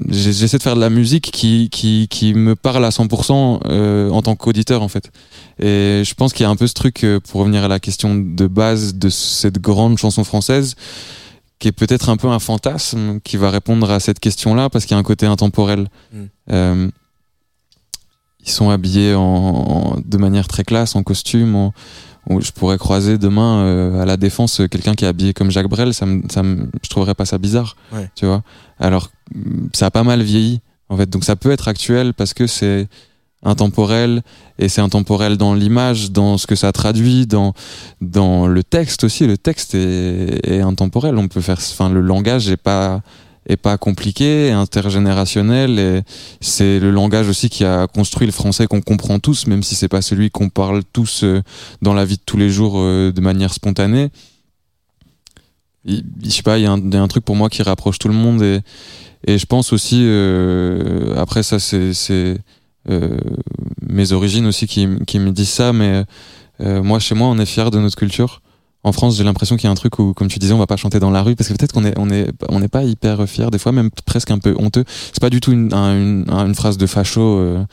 [0.09, 4.23] j'essaie de faire de la musique qui qui qui me parle à 100% euh, en
[4.23, 5.11] tant qu'auditeur en fait.
[5.59, 7.81] Et je pense qu'il y a un peu ce truc, euh, pour revenir à la
[7.81, 10.75] question de base de cette grande chanson française,
[11.59, 14.95] qui est peut-être un peu un fantasme qui va répondre à cette question-là, parce qu'il
[14.95, 15.89] y a un côté intemporel.
[16.13, 16.19] Mm.
[16.53, 16.91] Euh,
[18.45, 21.55] ils sont habillés en, en- de manière très classe, en costume.
[21.57, 21.73] En,
[22.29, 25.69] où je pourrais croiser demain euh, à la défense quelqu'un qui est habillé comme Jacques
[25.69, 28.11] Brel, ça me, ça me, je trouverais pas ça bizarre, Ouais.
[28.17, 28.43] tu vois.
[28.81, 29.11] Alors
[29.73, 31.09] ça a pas mal vieilli, en fait.
[31.09, 32.89] Donc ça peut être actuel parce que c'est
[33.43, 34.23] intemporel
[34.59, 37.53] et c'est intemporel dans l'image, dans ce que ça traduit, dans
[38.01, 39.27] dans le texte aussi.
[39.27, 41.17] Le texte est, est intemporel.
[41.17, 43.03] On peut faire, enfin le langage est pas
[43.49, 46.03] est pas compliqué, intergénérationnel et
[46.41, 49.89] c'est le langage aussi qui a construit le français qu'on comprend tous, même si c'est
[49.89, 51.43] pas celui qu'on parle tous euh,
[51.81, 54.11] dans la vie de tous les jours euh, de manière spontanée.
[55.85, 58.43] je sais pas, il y, a un- truc pour moi qui rapproche tout le monde
[58.43, 58.61] et,
[59.29, 62.39] et je pense aussi, euh, après ça c'est
[63.83, 66.05] mes origines aussi qui, qui me disent ça, mais
[66.61, 68.43] euh, moi chez moi on est fier de notre culture.
[68.85, 70.69] En France, j'ai l'impression qu'il y a un truc où, comme tu disais, on va
[70.69, 72.85] pas chanter dans la rue parce que peut-être qu'on est, on est, on n'est pas
[72.85, 74.85] hyper fier, des fois même presque un peu honteux.
[75.13, 77.65] C'est pas du tout une, un- une, un- une phrase de facho euh,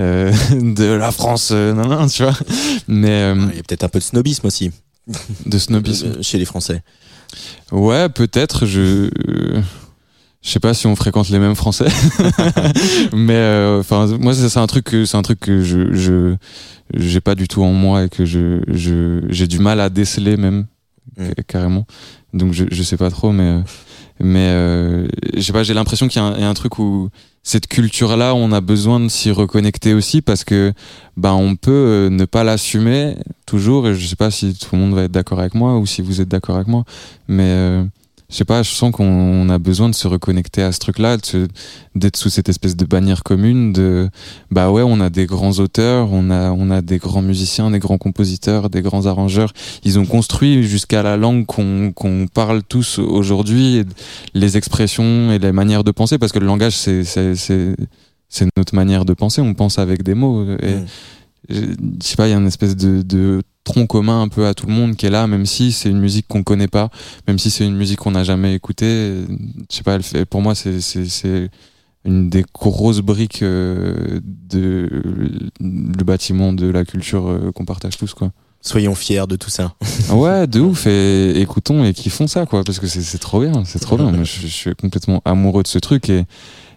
[0.00, 2.34] euh, de la France, euh, non, non, tu vois.
[2.88, 4.72] Mais euh, Il y a peut-être un peu de snobisme aussi
[5.46, 6.06] de snobisme.
[6.16, 6.82] euh, chez les Français.
[7.70, 8.66] Ouais, peut-être.
[8.66, 9.08] Je
[10.46, 11.88] je sais pas si on fréquente les mêmes Français,
[13.12, 16.36] mais euh, enfin moi c'est un truc que c'est un truc que je je
[16.94, 20.36] j'ai pas du tout en moi et que je je j'ai du mal à déceler
[20.36, 20.66] même
[21.18, 21.24] Mm.
[21.26, 21.86] ca- carrément.
[22.34, 23.60] Donc je je sais pas trop, mais euh,
[24.18, 25.62] mais euh, je sais pas.
[25.62, 27.10] J'ai l'impression qu'il y, a un- il y a un truc où
[27.44, 30.72] cette culture là, on a besoin de s'y reconnecter aussi parce que
[31.16, 33.14] bah on peut euh, ne pas l'assumer
[33.46, 35.86] toujours et je sais pas si tout le monde va être d'accord avec moi ou
[35.86, 36.84] si vous êtes d'accord avec moi
[37.28, 37.84] mais euh,
[38.28, 40.98] je sais pas je sens qu'on on a besoin de se reconnecter à ce truc
[40.98, 41.46] là de se-
[41.94, 44.08] d'être sous cette espèce de bannière commune de
[44.50, 47.78] bah ouais on a des grands auteurs on a on a des grands musiciens des
[47.78, 49.52] grands compositeurs des grands arrangeurs
[49.84, 53.84] ils ont construit jusqu'à la langue qu'on qu'on parle tous aujourd'hui
[54.34, 59.04] les expressions et les manières de penser parce que le langage c'est c'est notre manière
[59.04, 60.86] de penser on pense avec des mots et Mm.
[61.48, 64.46] je je sais pas, il y a une espèce de, de tronc commun un peu
[64.46, 66.88] à tout le monde qui est là, même si c'est une musique qu'on connaît pas,
[67.26, 69.24] même si c'est une musique qu'on n'a jamais écoutée.
[69.70, 71.50] Je sais pas, elle fait, pour moi, c'est, c'est, c'est
[72.04, 74.88] une des grosses briques euh, de
[75.60, 78.30] le bâtiment de la culture euh, qu'on partage tous, quoi.
[78.62, 79.74] Soyons fiers de tout ça.
[80.10, 83.80] Ouais, de ouf, et écoutons et kiffons ça, quoi, parce que c'est, trop bien, c'est
[83.80, 84.12] trop bien.
[84.22, 86.24] Je, je suis complètement amoureux de ce truc et,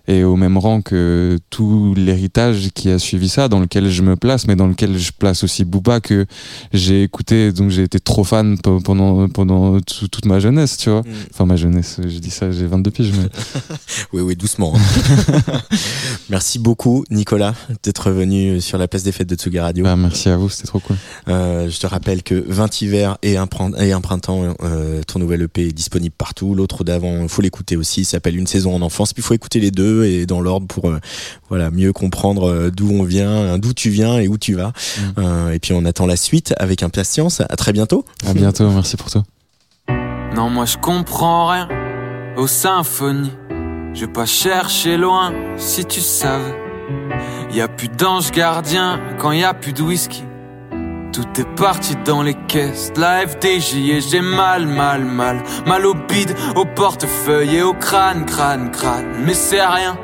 [0.09, 4.15] et au même rang que tout l'héritage qui a suivi ça, dans lequel je me
[4.15, 6.25] place, mais dans lequel je place aussi Booba que
[6.73, 10.89] j'ai écouté, donc j'ai été trop fan pe- pendant pendant tout- toute ma jeunesse, tu
[10.89, 11.03] vois.
[11.31, 13.29] Enfin ma jeunesse, je dis ça, j'ai 22 piges, mais
[14.13, 14.73] Oui, oui, doucement.
[16.29, 17.53] Merci beaucoup, Nicolas,
[17.83, 19.83] d'être venu sur la place des fêtes de Tsuga Radio.
[19.83, 20.95] bah, merci à vous, c'était trop cool.
[21.27, 25.19] Euh, je te rappelle que 20 hivers et un, prin- et un printemps, euh, ton
[25.19, 26.53] nouvel EP est disponible partout.
[26.55, 28.01] L'autre d'avant, faut l'écouter aussi.
[28.01, 29.13] Il s'appelle Une saison en enfance.
[29.13, 30.99] Puis il faut écouter les deux et dans l'ordre pour euh,
[31.49, 34.73] voilà mieux comprendre euh, d'où on vient, euh, d'où tu viens et où tu vas.
[35.17, 37.41] Euh, et puis on attend la suite avec impatience.
[37.41, 38.05] À très bientôt.
[38.25, 39.23] À bientôt, merci pour tout.
[40.35, 41.67] Non, moi je comprends rien
[42.37, 43.31] aux symphonies.
[43.93, 46.55] Je vais pas chercher loin si tu savais.
[47.51, 50.23] Y a plus d'ange gardien quand y a plus de whisky.
[51.11, 55.41] Tout est parti dans les caisses la FDJ et j'ai mal, mal, mal.
[55.65, 59.23] Mal au bide, au portefeuille et au crâne, crâne, crâne.
[59.25, 59.97] Mais c'est rien.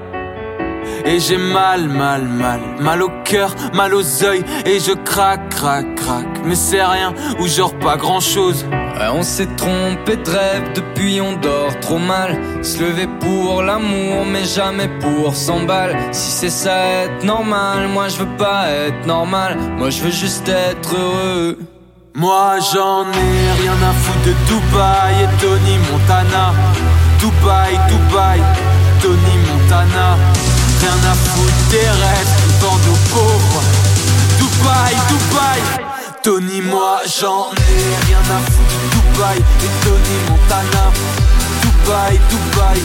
[1.05, 5.95] Et j'ai mal, mal, mal, mal au cœur, mal aux yeux et je craque, craque,
[5.95, 6.41] craque.
[6.43, 8.65] Mais c'est rien, ou genre pas grand chose.
[8.97, 12.39] Ouais, on s'est trompé de rêve, depuis on dort trop mal.
[12.63, 15.97] Se lever pour l'amour, mais jamais pour 100 balles.
[16.13, 19.57] Si c'est ça être normal, moi je veux pas être normal.
[19.77, 21.59] Moi je veux juste être heureux.
[22.13, 26.53] Moi j'en ai rien à foutre de Dubaï et Tony Montana.
[27.19, 28.39] Dubaï, Dubaï,
[29.01, 30.15] Tony Montana.
[30.79, 33.63] Rien à foutre des rêves vendent aux pauvres.
[34.39, 35.85] Dubaï, Dubaï,
[36.25, 40.89] Tony, moi j'en ai rien à foutre Dubaï et Tony Montana.
[41.61, 42.81] Dubaï, Dubaï,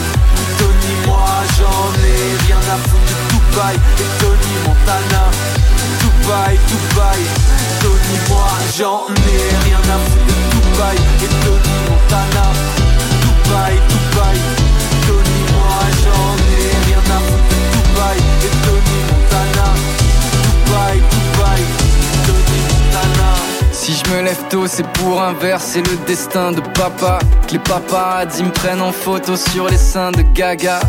[0.59, 1.25] Tony, moi
[1.57, 5.23] j'en ai rien à foutre Dubaï et Tony Montana.
[6.01, 7.21] Dubaï, Dubaï,
[7.81, 12.45] Tony, moi j'en ai rien à foutre Dubaï et Tony Montana.
[13.23, 14.37] Dubaï, Dubaï,
[15.07, 19.21] Tony, moi j'en ai rien à foutre Dubaï et Tony Montana.
[23.83, 27.17] Si je me lève tôt, c'est pour inverser le destin de papa.
[27.47, 30.79] Que les paparazzis me prennent en photo sur les seins de Gaga.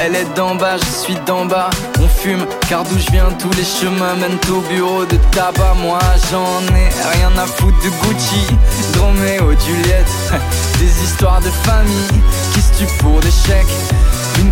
[0.00, 1.70] Elle est d'en bas, je suis d'en bas.
[2.00, 5.74] On fume, car d'où je viens, tous les chemins mènent au bureau de tabac.
[5.82, 5.98] Moi
[6.30, 6.88] j'en ai
[7.18, 8.46] rien à foutre de Gucci,
[8.94, 10.06] de Roméo, Juliette.
[10.78, 12.22] Des histoires de famille
[12.52, 13.15] qui se tuent pour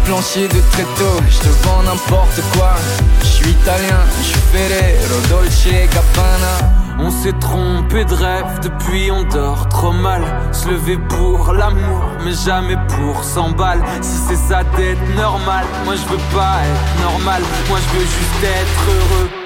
[0.04, 2.74] plancher de tréteau, je te vends n'importe quoi.
[3.20, 6.56] Je suis italien, je suis Ferrero, Dolce, Gabbana.
[6.98, 10.22] On s'est trompé de rêve, depuis on dort trop mal.
[10.52, 13.82] Se lever pour l'amour, mais jamais pour 100 balles.
[14.00, 17.42] Si c'est ça d'être normal, moi je veux pas être normal.
[17.68, 19.43] Moi je veux juste être heureux.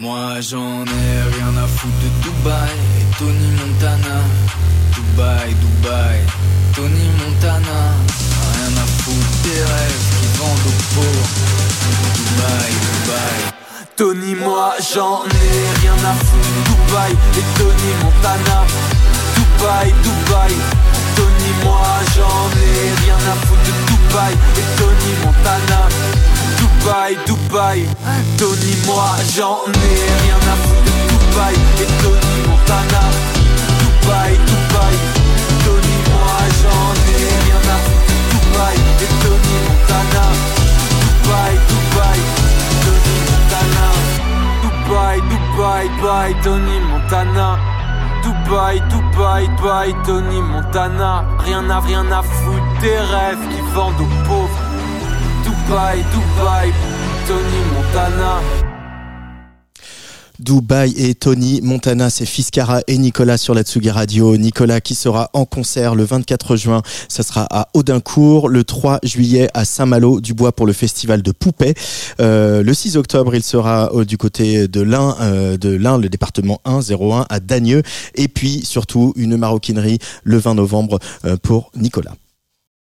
[0.00, 4.22] Moi j'en ai rien à foutre de Dubaï et Tony Montana.
[4.94, 6.20] Dubaï, Dubaï,
[6.76, 7.80] Tony Montana.
[8.54, 11.28] Rien à foutre des rêves qui vendent aux pauvres.
[12.14, 13.40] Dubaï, Dubaï.
[13.96, 18.64] Tony, moi j'en ai rien à foutre de Dubaï et Tony Montana.
[19.34, 20.54] Dubaï, Dubaï,
[21.16, 21.98] Tony, moi
[24.08, 25.88] Dubaï et Tony Montana.
[26.58, 27.86] Dubaï, Dubaï,
[28.36, 33.02] Tony, moi j'en ai rien à foutre de Dubaï et Tony Montana.
[33.80, 34.96] Dubaï, Dubaï,
[35.64, 40.24] Tony, moi j'en ai rien à foutre de Dubaï et Tony Montana.
[41.04, 42.20] Dubaï, Dubaï,
[42.84, 43.86] Tony Montana.
[44.62, 47.58] Dubaï, Dubaï, bye, Tony Montana.
[48.22, 51.24] Dubaï, Dubaï, bye, Tony Montana.
[51.44, 54.67] Rien à rien à foutre des rêves qui vendent aux pauvres.
[55.68, 56.72] Dubaï, Dubaï,
[57.26, 58.40] Tony Montana.
[60.38, 64.38] Dubaï et Tony Montana, c'est Fiskara et Nicolas sur la Tsugi Radio.
[64.38, 69.50] Nicolas qui sera en concert le 24 juin, ça sera à Audincourt, le 3 juillet
[69.52, 71.74] à Saint-Malo du Bois pour le festival de Poupée.
[72.18, 76.08] Euh, le 6 octobre, il sera euh, du côté de l'Ain, euh, de l'Ain, le
[76.08, 77.82] département 1 01 à Dagneux
[78.14, 80.98] et puis surtout une maroquinerie le 20 novembre
[81.42, 82.14] pour Nicolas.